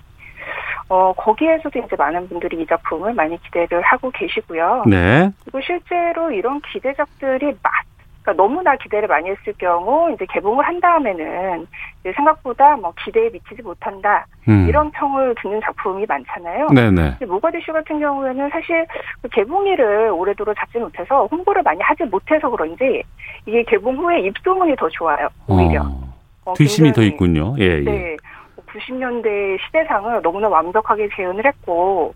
어 0.87 1.13
거기에서도 1.13 1.79
이제 1.79 1.95
많은 1.97 2.29
분들이 2.29 2.61
이 2.61 2.65
작품을 2.67 3.13
많이 3.13 3.41
기대를 3.43 3.81
하고 3.81 4.11
계시고요. 4.11 4.83
네. 4.87 5.31
그리고 5.43 5.61
실제로 5.61 6.31
이런 6.31 6.61
기대작들이 6.61 7.53
막 7.63 7.73
그러니까 8.29 8.33
너무나 8.33 8.75
기대를 8.75 9.07
많이 9.07 9.29
했을 9.29 9.53
경우 9.57 10.11
이제 10.13 10.25
개봉을 10.29 10.65
한 10.65 10.79
다음에는 10.79 11.67
생각보다 12.15 12.75
뭐 12.77 12.93
기대에 13.03 13.29
미치지 13.29 13.61
못한다 13.61 14.25
음. 14.47 14.67
이런 14.67 14.91
평을 14.91 15.35
듣는 15.41 15.59
작품이 15.63 16.05
많잖아요. 16.07 16.67
네네. 16.67 17.17
모가디슈 17.27 17.73
같은 17.73 17.99
경우에는 17.99 18.49
사실 18.49 18.85
그 19.21 19.29
개봉일을 19.29 20.11
오래도록 20.11 20.55
잡지 20.57 20.77
못해서 20.77 21.25
홍보를 21.31 21.63
많이 21.63 21.79
하지 21.81 22.03
못해서 22.05 22.49
그런지 22.49 23.03
이게 23.45 23.63
개봉 23.63 23.97
후에 23.97 24.21
입소문이 24.21 24.75
더 24.75 24.87
좋아요. 24.89 25.27
오히려. 25.47 25.81
어, 25.81 26.13
어 26.45 26.53
뒷심이 26.53 26.91
더 26.93 27.01
있군요. 27.01 27.55
예, 27.59 27.63
예. 27.63 27.81
네. 27.81 28.17
90년대 28.67 29.57
시대상을 29.65 30.21
너무나 30.21 30.47
완벽하게 30.47 31.09
재현을 31.15 31.45
했고 31.45 32.13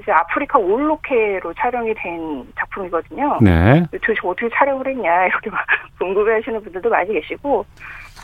이제 0.00 0.12
아프리카 0.12 0.58
올로케로 0.58 1.54
촬영이 1.54 1.94
된 1.94 2.46
작품이거든요. 2.58 3.38
네. 3.40 3.82
도대체 3.90 4.14
어떻게 4.22 4.48
촬영을 4.54 4.86
했냐 4.86 5.26
이렇게 5.26 5.50
막 5.50 5.64
궁금해하시는 5.98 6.62
분들도 6.62 6.90
많이 6.90 7.12
계시고 7.12 7.64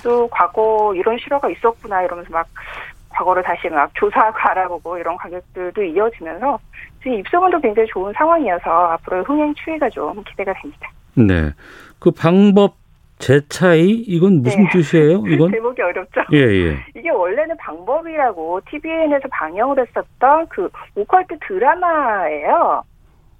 또 0.02 0.28
과거 0.28 0.92
이런 0.94 1.18
실화가 1.18 1.48
있었구나 1.48 2.02
이러면서 2.02 2.30
막 2.30 2.46
과거를 3.08 3.42
다시 3.42 3.68
막 3.68 3.90
조사하고 3.94 4.36
알아보고 4.50 4.98
이런 4.98 5.16
가격들도 5.16 5.82
이어지면서 5.82 6.58
지금 7.02 7.18
입소문도 7.18 7.60
굉장히 7.60 7.88
좋은 7.88 8.12
상황이어서 8.12 8.70
앞으로 8.70 9.22
흥행 9.24 9.54
추이가 9.54 9.88
좀 9.90 10.22
기대가 10.24 10.52
됩니다. 10.54 10.90
네. 11.14 11.52
그 11.98 12.10
방법 12.10 12.81
제 13.22 13.40
차이 13.48 13.88
이건 13.88 14.42
무슨 14.42 14.64
네. 14.64 14.70
뜻이에요? 14.72 15.22
이건 15.30 15.52
제목이 15.52 15.80
어렵죠. 15.80 16.22
예, 16.32 16.38
예. 16.38 16.76
이게 16.96 17.08
원래는 17.08 17.56
방법이라고 17.56 18.60
TVN에서 18.68 19.28
방영을 19.30 19.78
했었던 19.78 20.48
그 20.48 20.68
오컬트 20.96 21.38
드라마예요. 21.46 22.82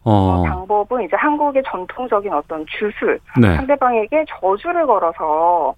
어. 0.05 0.11
어. 0.13 0.45
방법은 0.45 1.03
이제 1.03 1.17
한국의 1.17 1.65
전통적인 1.67 2.33
어떤 2.33 2.65
주술, 2.67 3.19
네. 3.41 3.57
상대방에게 3.57 4.25
저주를 4.29 4.87
걸어서 4.87 5.75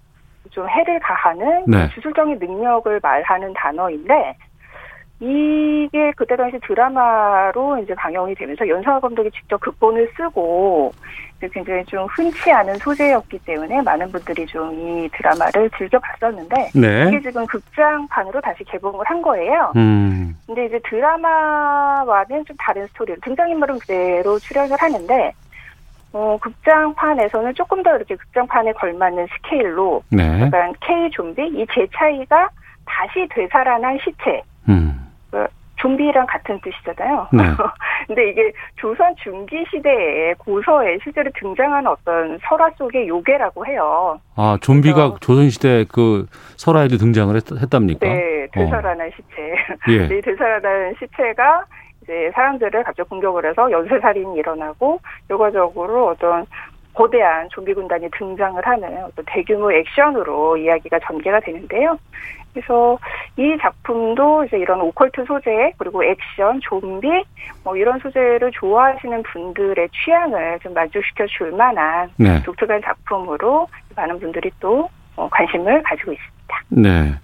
좀 0.51 0.69
해를 0.69 0.99
가하는 0.99 1.65
네. 1.65 1.89
주술적인 1.89 2.37
능력을 2.37 2.99
말하는 3.01 3.53
단어인데 3.53 4.37
이게 5.25 6.11
그때 6.15 6.35
당시 6.35 6.59
드라마로 6.67 7.79
이제 7.79 7.95
방영이 7.95 8.35
되면서 8.35 8.67
연상화 8.67 8.99
감독이 8.99 9.31
직접 9.31 9.59
극본을 9.59 10.11
쓰고 10.15 10.91
굉장히 11.53 11.83
좀 11.85 12.05
흔치 12.05 12.51
않은 12.51 12.75
소재였기 12.77 13.37
때문에 13.39 13.81
많은 13.81 14.11
분들이 14.11 14.45
좀 14.47 14.71
이 14.75 15.09
드라마를 15.13 15.69
즐겨 15.77 15.99
봤었는데 15.99 16.71
네. 16.75 17.07
이게 17.07 17.21
지금 17.21 17.45
극장판으로 17.45 18.41
다시 18.41 18.63
개봉을 18.65 19.05
한 19.05 19.21
거예요. 19.21 19.71
음. 19.75 20.35
근데 20.45 20.65
이제 20.65 20.79
드라마와는 20.89 22.45
좀 22.45 22.55
다른 22.57 22.85
스토리로 22.87 23.17
등장인물은 23.23 23.79
그대로 23.79 24.37
출연을 24.39 24.75
하는데 24.79 25.31
어, 26.13 26.37
극장판에서는 26.41 27.53
조금 27.55 27.83
더 27.83 27.95
이렇게 27.95 28.15
극장판에 28.15 28.73
걸맞는 28.73 29.27
스케일로 29.35 30.01
네. 30.09 30.41
약간 30.41 30.73
K 30.81 31.09
좀비 31.11 31.41
이 31.47 31.65
제 31.73 31.85
차이가 31.95 32.49
다시 32.85 33.27
되살아난 33.29 33.97
시체 34.03 34.41
음. 34.69 34.99
좀비랑 35.77 36.25
같은 36.27 36.59
뜻이잖아요. 36.61 37.27
네. 37.33 37.43
근데 38.07 38.29
이게 38.29 38.51
조선 38.75 39.13
중기 39.21 39.63
시대에 39.69 40.33
고서에 40.37 40.97
실제로 41.03 41.29
등장하는 41.37 41.89
어떤 41.89 42.39
설화 42.47 42.69
속의 42.77 43.07
요괴라고 43.07 43.65
해요. 43.65 44.19
아, 44.35 44.57
좀비가 44.61 45.17
조선 45.21 45.49
시대 45.49 45.85
그 45.91 46.27
설화에도 46.57 46.97
등장을 46.97 47.35
했, 47.35 47.43
답니까 47.69 48.07
네, 48.07 48.47
되살아난 48.51 49.07
어. 49.07 49.11
시체. 49.15 49.55
예. 49.89 50.07
네, 50.07 50.21
되살아난 50.21 50.95
시체가 50.99 51.65
이제 52.03 52.31
사람들을 52.33 52.83
갑자기 52.83 53.09
공격을 53.09 53.49
해서 53.49 53.69
연쇄살인이 53.69 54.37
일어나고 54.37 54.99
결과적으로 55.27 56.09
어떤 56.09 56.45
거대한 56.95 57.49
좀비 57.49 57.73
군단이 57.73 58.09
등장을 58.17 58.65
하는 58.65 59.03
어떤 59.03 59.25
대규모 59.27 59.71
액션으로 59.71 60.57
이야기가 60.57 60.99
전개가 60.99 61.41
되는데요. 61.41 61.97
그래서 62.53 62.97
이 63.37 63.57
작품도 63.61 64.45
이제 64.45 64.57
이런 64.57 64.79
오컬트 64.79 65.25
소재 65.25 65.73
그리고 65.77 66.03
액션, 66.03 66.59
좀비 66.61 67.07
뭐 67.63 67.75
이런 67.75 67.99
소재를 67.99 68.51
좋아하시는 68.53 69.23
분들의 69.23 69.89
취향을 69.89 70.59
좀 70.63 70.73
만족시켜 70.73 71.25
줄 71.27 71.51
만한 71.51 72.09
네. 72.15 72.41
독특한 72.43 72.81
작품으로 72.81 73.67
많은 73.95 74.19
분들이 74.19 74.49
또 74.61 74.89
어, 75.17 75.27
관심을 75.29 75.83
가지고 75.83 76.13
있습니다. 76.13 76.61
네. 76.69 77.15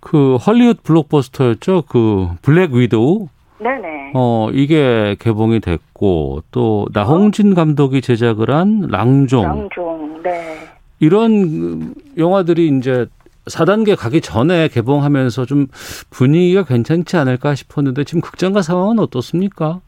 그 0.00 0.36
헐리우드 0.36 0.82
블록버스터였죠. 0.82 1.82
그 1.88 2.28
블랙 2.40 2.72
위도우. 2.72 3.28
네네. 3.58 4.12
어 4.14 4.48
이게 4.52 5.16
개봉이 5.18 5.60
됐고 5.60 6.42
또 6.50 6.86
나홍진 6.92 7.54
감독이 7.54 8.00
제작을 8.00 8.50
한 8.50 8.86
랑종. 8.88 9.44
랑종. 9.44 10.22
네. 10.22 10.58
이런 11.00 11.94
영화들이 12.16 12.68
이제 12.78 13.06
4단계 13.46 13.96
가기 13.96 14.20
전에 14.20 14.68
개봉하면서 14.68 15.46
좀 15.46 15.66
분위기가 16.10 16.64
괜찮지 16.64 17.16
않을까 17.16 17.54
싶었는데 17.54 18.04
지금 18.04 18.20
극장가 18.20 18.62
상황은 18.62 18.98
어떻습니까? 18.98 19.80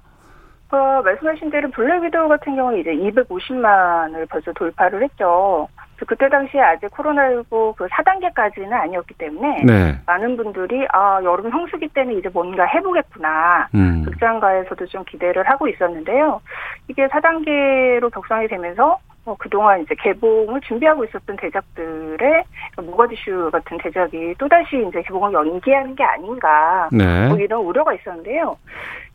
어, 0.72 1.02
말씀하신 1.04 1.50
대로 1.50 1.68
블랙 1.70 2.02
위도우 2.04 2.28
같은 2.28 2.54
경우는 2.54 2.80
이제 2.80 2.90
250만을 2.90 4.28
벌써 4.28 4.52
돌파를 4.52 5.02
했죠. 5.02 5.68
그때 6.06 6.28
당시에 6.28 6.60
아직 6.60 6.86
코로나19 6.88 7.76
그 7.76 7.86
4단계까지는 7.86 8.72
아니었기 8.72 9.14
때문에 9.14 9.62
네. 9.64 9.98
많은 10.06 10.36
분들이 10.36 10.86
아 10.92 11.20
여름 11.22 11.50
성수기 11.50 11.88
때는 11.88 12.18
이제 12.18 12.28
뭔가 12.28 12.64
해보겠구나 12.64 13.68
음. 13.74 14.02
극장가에서도 14.04 14.86
좀 14.86 15.04
기대를 15.04 15.48
하고 15.48 15.68
있었는데요. 15.68 16.40
이게 16.88 17.06
4단계로 17.08 18.12
격상이 18.12 18.48
되면서 18.48 18.98
어, 19.26 19.36
그동안 19.38 19.82
이제 19.82 19.94
개봉을 19.98 20.60
준비하고 20.62 21.04
있었던 21.04 21.36
대작들의 21.36 22.44
모가디슈 22.78 23.50
같은 23.52 23.78
대작이 23.78 24.34
또다시 24.38 24.84
이제 24.88 25.02
개봉을 25.02 25.32
연기하는 25.32 25.94
게 25.94 26.02
아닌가 26.04 26.88
네. 26.90 27.28
뭐 27.28 27.38
이런 27.38 27.60
우려가 27.60 27.92
있었는데요. 27.92 28.56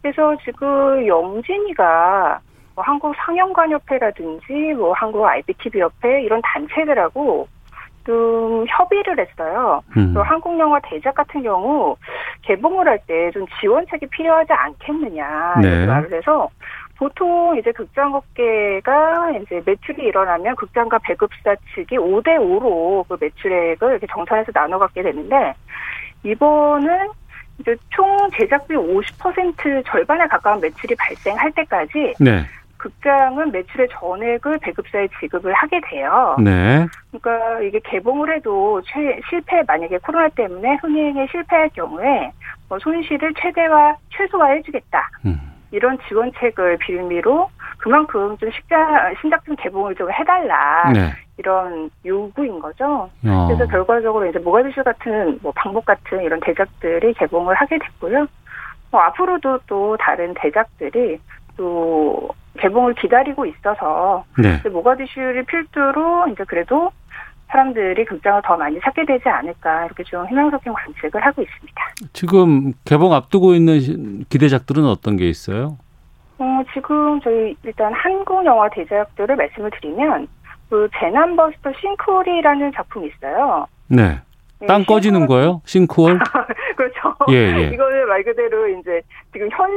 그래서 0.01 0.35
지금 0.43 1.05
영진이가 1.07 2.39
뭐 2.75 2.83
한국 2.83 3.15
상영관협회라든지 3.15 4.73
뭐 4.75 4.93
한국 4.93 5.25
IPTV 5.25 5.81
협회 5.81 6.21
이런 6.23 6.41
단체들하고 6.43 7.47
좀 8.05 8.65
협의를 8.67 9.17
했어요. 9.19 9.81
음. 9.97 10.13
또 10.13 10.21
한국 10.21 10.59
영화 10.59 10.79
대작 10.81 11.15
같은 11.15 11.41
경우 11.41 11.95
개봉을 12.43 12.88
할 12.88 12.99
때 13.07 13.31
좀 13.31 13.45
지원책이 13.59 14.07
필요하지 14.07 14.53
않겠느냐 14.53 15.55
네. 15.61 15.85
말을 15.88 16.13
해서 16.13 16.49
보통 16.97 17.57
이제 17.57 17.71
극장업계가 17.71 19.31
이제 19.41 19.61
매출이 19.65 20.03
일어나면 20.03 20.55
극장과 20.55 20.99
배급사 20.99 21.55
측이 21.73 21.97
5대 21.97 22.38
5로 22.38 23.05
그 23.07 23.17
매출액을 23.19 23.89
이렇게 23.89 24.07
정산해서 24.07 24.51
나눠 24.51 24.77
갖게 24.77 25.01
되는데 25.01 25.53
이번은 26.23 27.09
이제 27.59 27.75
총 27.89 28.29
제작비 28.38 28.75
50% 28.75 29.83
절반에 29.88 30.27
가까운 30.27 30.59
매출이 30.61 30.93
발생할 30.95 31.51
때까지 31.53 32.13
네. 32.19 32.43
극장은 32.85 33.51
매출의 33.51 33.87
전액을 33.93 34.59
배급사에 34.59 35.07
지급을 35.19 35.51
하게 35.53 35.81
돼요. 35.89 36.35
네. 36.39 36.85
그러니까 37.09 37.59
이게 37.61 37.79
개봉을 37.83 38.35
해도 38.35 38.79
최, 38.83 39.19
실패 39.27 39.63
만약에 39.65 39.97
코로나 39.97 40.29
때문에 40.29 40.75
흥행에 40.81 41.25
실패할 41.31 41.69
경우에 41.69 42.31
뭐 42.69 42.77
손실을 42.77 43.33
최대화 43.41 43.95
최소화해주겠다. 44.11 45.09
음. 45.25 45.39
이런 45.71 45.97
지원책을 46.07 46.77
빌미로 46.77 47.49
그만큼 47.79 48.37
좀 48.37 48.51
식자 48.51 48.77
신작품 49.19 49.55
개봉을 49.55 49.95
좀 49.95 50.11
해달라. 50.11 50.91
네. 50.93 51.11
이런 51.37 51.89
요구인 52.05 52.59
거죠. 52.59 53.09
어. 53.25 53.47
그래서 53.47 53.65
결과적으로 53.65 54.27
이제 54.27 54.37
모가디슈 54.37 54.83
같은 54.83 55.39
뭐 55.41 55.51
방법 55.55 55.85
같은 55.85 56.21
이런 56.21 56.39
대작들이 56.39 57.15
개봉을 57.15 57.55
하게 57.55 57.79
됐고요. 57.79 58.27
뭐 58.91 59.01
앞으로도 59.01 59.59
또 59.65 59.97
다른 59.99 60.33
대작들이 60.35 61.19
또 61.57 62.29
개봉을 62.59 62.95
기다리고 62.95 63.45
있어서 63.45 64.25
네. 64.37 64.61
모가디슈를 64.69 65.43
필두로 65.43 66.27
이제 66.29 66.43
그래도 66.47 66.91
사람들이 67.47 68.05
극장을 68.05 68.41
더 68.43 68.57
많이 68.57 68.79
찾게 68.81 69.05
되지 69.05 69.29
않을까 69.29 69.85
이렇게 69.85 70.03
좀 70.03 70.25
희망적인 70.27 70.73
관측을 70.73 71.25
하고 71.25 71.41
있습니다. 71.41 71.83
지금 72.13 72.73
개봉 72.85 73.13
앞두고 73.13 73.53
있는 73.53 74.25
기대작들은 74.29 74.85
어떤 74.85 75.15
게 75.17 75.27
있어요? 75.29 75.77
어, 76.37 76.61
지금 76.73 77.19
저희 77.21 77.55
일단 77.63 77.93
한국 77.93 78.45
영화 78.45 78.69
대작들을 78.69 79.35
말씀을 79.35 79.71
드리면 79.79 80.27
그 80.69 80.89
재난버스터 80.99 81.71
싱크홀이라는 81.79 82.71
작품이 82.73 83.07
있어요. 83.07 83.67
네. 83.87 84.19
네, 84.59 84.67
땅 84.67 84.83
꺼지는 84.85 85.21
싱크홀. 85.21 85.27
거예요? 85.27 85.61
싱크홀? 85.65 86.19
그렇죠. 86.75 87.15
예, 87.29 87.35
예. 87.35 87.61
이거는 87.73 88.07
말 88.07 88.23
그대로 88.23 88.67
이제 88.67 89.01
지금 89.33 89.49
현, 89.51 89.69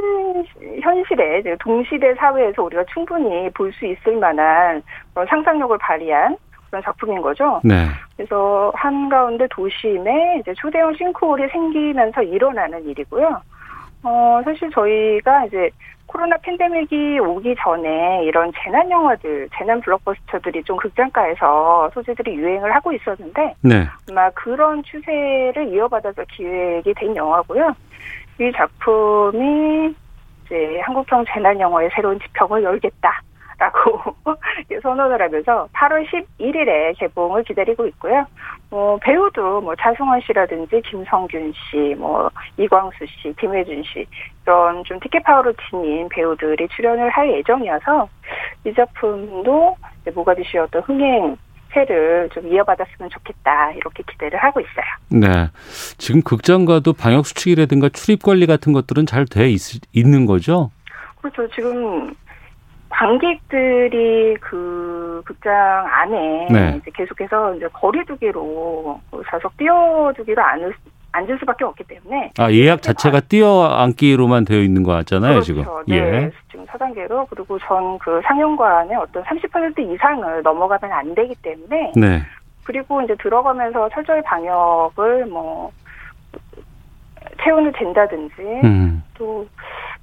현실에, 0.81 1.43
동시대 1.59 2.13
사회에서 2.15 2.63
우리가 2.63 2.83
충분히 2.93 3.49
볼 3.51 3.71
수 3.73 3.85
있을 3.85 4.17
만한 4.17 4.81
그런 5.13 5.27
상상력을 5.27 5.77
발휘한 5.77 6.35
그런 6.69 6.83
작품인 6.83 7.21
거죠. 7.21 7.61
네. 7.63 7.85
그래서 8.17 8.71
한가운데 8.75 9.47
도심에 9.49 10.39
이제 10.41 10.53
초대형 10.55 10.93
싱크홀이 10.95 11.47
생기면서 11.51 12.21
일어나는 12.23 12.83
일이고요. 12.85 13.41
어, 14.03 14.41
사실 14.43 14.69
저희가 14.71 15.45
이제 15.45 15.69
코로나 16.05 16.35
팬데믹이 16.37 17.19
오기 17.19 17.55
전에 17.63 18.23
이런 18.23 18.51
재난 18.63 18.89
영화들, 18.89 19.47
재난 19.55 19.79
블록버스터들이 19.81 20.63
좀 20.63 20.77
극장가에서 20.77 21.91
소재들이 21.93 22.35
유행을 22.35 22.73
하고 22.73 22.91
있었는데 22.91 23.53
네. 23.61 23.87
아마 24.09 24.29
그런 24.31 24.81
추세를 24.83 25.67
이어받아서 25.71 26.23
기획이 26.31 26.93
된 26.95 27.15
영화고요. 27.15 27.75
이 28.39 28.51
작품이 28.55 29.93
이제 30.45 30.79
한국형 30.81 31.25
재난 31.31 31.59
영화의 31.59 31.89
새로운 31.93 32.19
지평을 32.19 32.63
열겠다. 32.63 33.21
라고 33.59 34.15
선언을 34.81 35.21
하면서 35.21 35.67
8월 35.73 36.07
11일에 36.07 36.97
개봉을 36.97 37.43
기다리고 37.43 37.85
있고요. 37.87 38.25
뭐 38.69 38.97
배우도 38.97 39.61
뭐 39.61 39.75
차승원 39.75 40.21
씨라든지 40.21 40.81
김성균 40.85 41.51
씨, 41.53 41.95
뭐 41.97 42.29
이광수 42.57 43.05
씨, 43.07 43.33
김혜준 43.39 43.83
씨 43.83 44.05
이런 44.45 44.83
좀 44.83 44.99
티켓 44.99 45.23
파워로 45.23 45.53
지닌 45.69 46.07
배우들이 46.09 46.67
출연을 46.75 47.09
할 47.09 47.31
예정이어서 47.33 48.07
이 48.65 48.73
작품도 48.73 49.75
모가디슈의 50.13 50.63
어떤 50.63 50.81
흥행 50.83 51.35
세를 51.73 52.29
좀 52.33 52.47
이어받았으면 52.47 53.09
좋겠다 53.09 53.71
이렇게 53.73 54.03
기대를 54.07 54.39
하고 54.39 54.59
있어요. 54.59 54.85
네, 55.09 55.49
지금 55.97 56.21
극장과도 56.21 56.93
방역 56.93 57.25
수칙이라든가 57.27 57.89
출입 57.89 58.23
관리 58.23 58.45
같은 58.47 58.73
것들은 58.73 59.05
잘 59.05 59.25
돼 59.25 59.53
있는 59.93 60.25
거죠? 60.25 60.71
그렇죠. 61.21 61.47
지금 61.53 62.13
관객들이 62.99 64.35
그 64.41 65.21
극장 65.25 65.53
안에 65.87 66.47
네. 66.51 66.77
이제 66.81 66.91
계속해서 66.93 67.55
이제 67.55 67.65
거리두기로 67.71 68.99
좌석 69.29 69.55
띄워두기로 69.55 70.41
앉을, 70.41 70.73
앉을 71.13 71.39
수밖에 71.39 71.63
없기 71.63 71.85
때문에 71.85 72.31
아 72.37 72.51
예약 72.51 72.81
자체가 72.81 73.21
띄어앉기로만 73.21 74.43
되어 74.43 74.59
있는 74.59 74.83
거 74.83 74.91
같잖아요 74.91 75.39
그렇죠. 75.39 75.45
지금 75.45 75.63
네. 75.87 75.95
예. 75.95 76.31
지금 76.51 76.65
4단계로 76.65 77.27
그리고 77.29 77.57
전 77.59 77.97
그 77.99 78.19
상영관의 78.25 78.97
어떤 78.97 79.23
30% 79.23 79.79
이상을 79.79 80.41
넘어가면 80.43 80.91
안 80.91 81.15
되기 81.15 81.33
때문에 81.41 81.93
네. 81.95 82.21
그리고 82.65 83.01
이제 83.01 83.15
들어가면서 83.15 83.87
철저히 83.93 84.21
방역을 84.23 85.25
뭐 85.27 85.71
채우는 87.41 87.71
된다든지 87.71 88.41
음. 88.65 89.03
또 89.13 89.47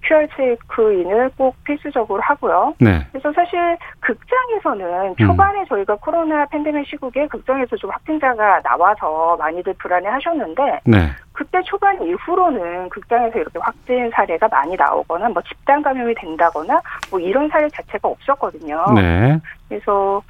QR 0.06 0.26
체크인을 0.36 1.30
꼭 1.36 1.56
필수적으로 1.64 2.20
하고요. 2.22 2.74
네. 2.78 3.06
그래서 3.10 3.32
사실 3.32 3.76
극장에서는 4.00 5.08
음. 5.10 5.16
초반에 5.16 5.60
음. 5.60 5.66
저희가 5.66 5.96
코로나 5.96 6.46
팬데믹 6.46 6.86
시국에 6.86 7.26
극장에서 7.26 7.76
좀 7.76 7.90
확진자가 7.90 8.60
나와서 8.62 9.36
많이들 9.38 9.74
불안해하셨는데 9.74 10.80
네. 10.84 11.10
그때 11.32 11.60
초반 11.64 12.00
이후로는 12.02 12.88
극장에서 12.88 13.38
이렇게 13.38 13.58
확진 13.58 14.10
사례가 14.10 14.48
많이 14.48 14.76
나오거나 14.76 15.28
뭐 15.28 15.42
집단 15.42 15.82
감염이 15.82 16.14
된다거나 16.14 16.80
뭐 17.10 17.20
이런 17.20 17.48
사례 17.48 17.68
자체가 17.68 18.08
없었거든요. 18.08 18.84
네. 18.94 19.38
그래서 19.68 20.22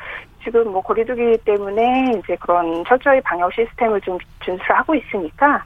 지금 0.43 0.73
뭐 0.73 0.81
거리두기 0.81 1.39
때문에 1.45 2.13
이제 2.19 2.37
그런 2.41 2.85
철저히 2.85 3.21
방역 3.21 3.53
시스템을 3.53 4.01
좀 4.01 4.17
준수하고 4.41 4.95
있으니까 4.95 5.65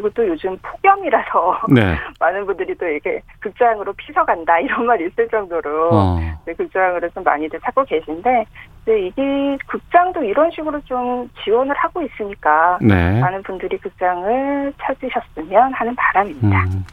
그리고 0.00 0.08
또 0.10 0.26
요즘 0.26 0.56
폭염이라서 0.62 1.60
네. 1.74 1.98
많은 2.18 2.46
분들이 2.46 2.74
또 2.76 2.86
이렇게 2.86 3.20
극장으로 3.40 3.92
피서 3.92 4.24
간다 4.24 4.58
이런 4.58 4.86
말 4.86 5.00
있을 5.00 5.28
정도로 5.28 5.90
어. 5.92 6.18
네, 6.46 6.54
극장으로 6.54 7.08
좀 7.10 7.22
많이들 7.22 7.60
찾고 7.60 7.84
계신데 7.84 8.44
네, 8.86 9.06
이게 9.06 9.58
극장도 9.66 10.24
이런 10.24 10.50
식으로 10.50 10.80
좀 10.86 11.28
지원을 11.44 11.74
하고 11.76 12.02
있으니까 12.02 12.78
네. 12.80 13.20
많은 13.20 13.42
분들이 13.42 13.76
극장을 13.78 14.72
찾으셨으면 14.80 15.74
하는 15.74 15.94
바람입니다. 15.94 16.64
음, 16.64 16.84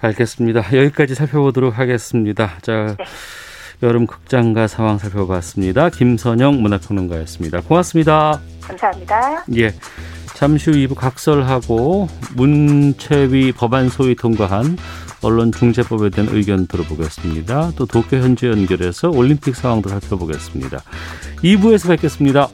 알겠습니다. 0.00 0.60
여기까지 0.72 1.14
살펴보도록 1.16 1.78
하겠습니다. 1.78 2.46
자. 2.62 2.94
네. 2.96 3.04
여름 3.82 4.06
극장가 4.06 4.66
상황 4.66 4.98
살펴봤습니다. 4.98 5.88
김선영 5.88 6.60
문화평론가였습니다. 6.60 7.62
고맙습니다. 7.62 8.38
감사합니다. 8.60 9.42
예. 9.56 9.70
잠시 10.40 10.70
후 10.70 10.76
2부 10.78 10.94
각설하고 10.94 12.08
문체위 12.34 13.52
법안 13.52 13.90
소위 13.90 14.14
통과한 14.14 14.78
언론중재법에 15.20 16.08
대한 16.08 16.34
의견 16.34 16.66
들어보겠습니다. 16.66 17.72
또 17.76 17.84
도쿄 17.84 18.16
현지 18.16 18.46
연결해서 18.46 19.10
올림픽 19.10 19.54
상황도 19.54 19.90
살펴보겠습니다. 19.90 20.82
2부에서 21.44 21.88
뵙겠습니다. 21.88 22.48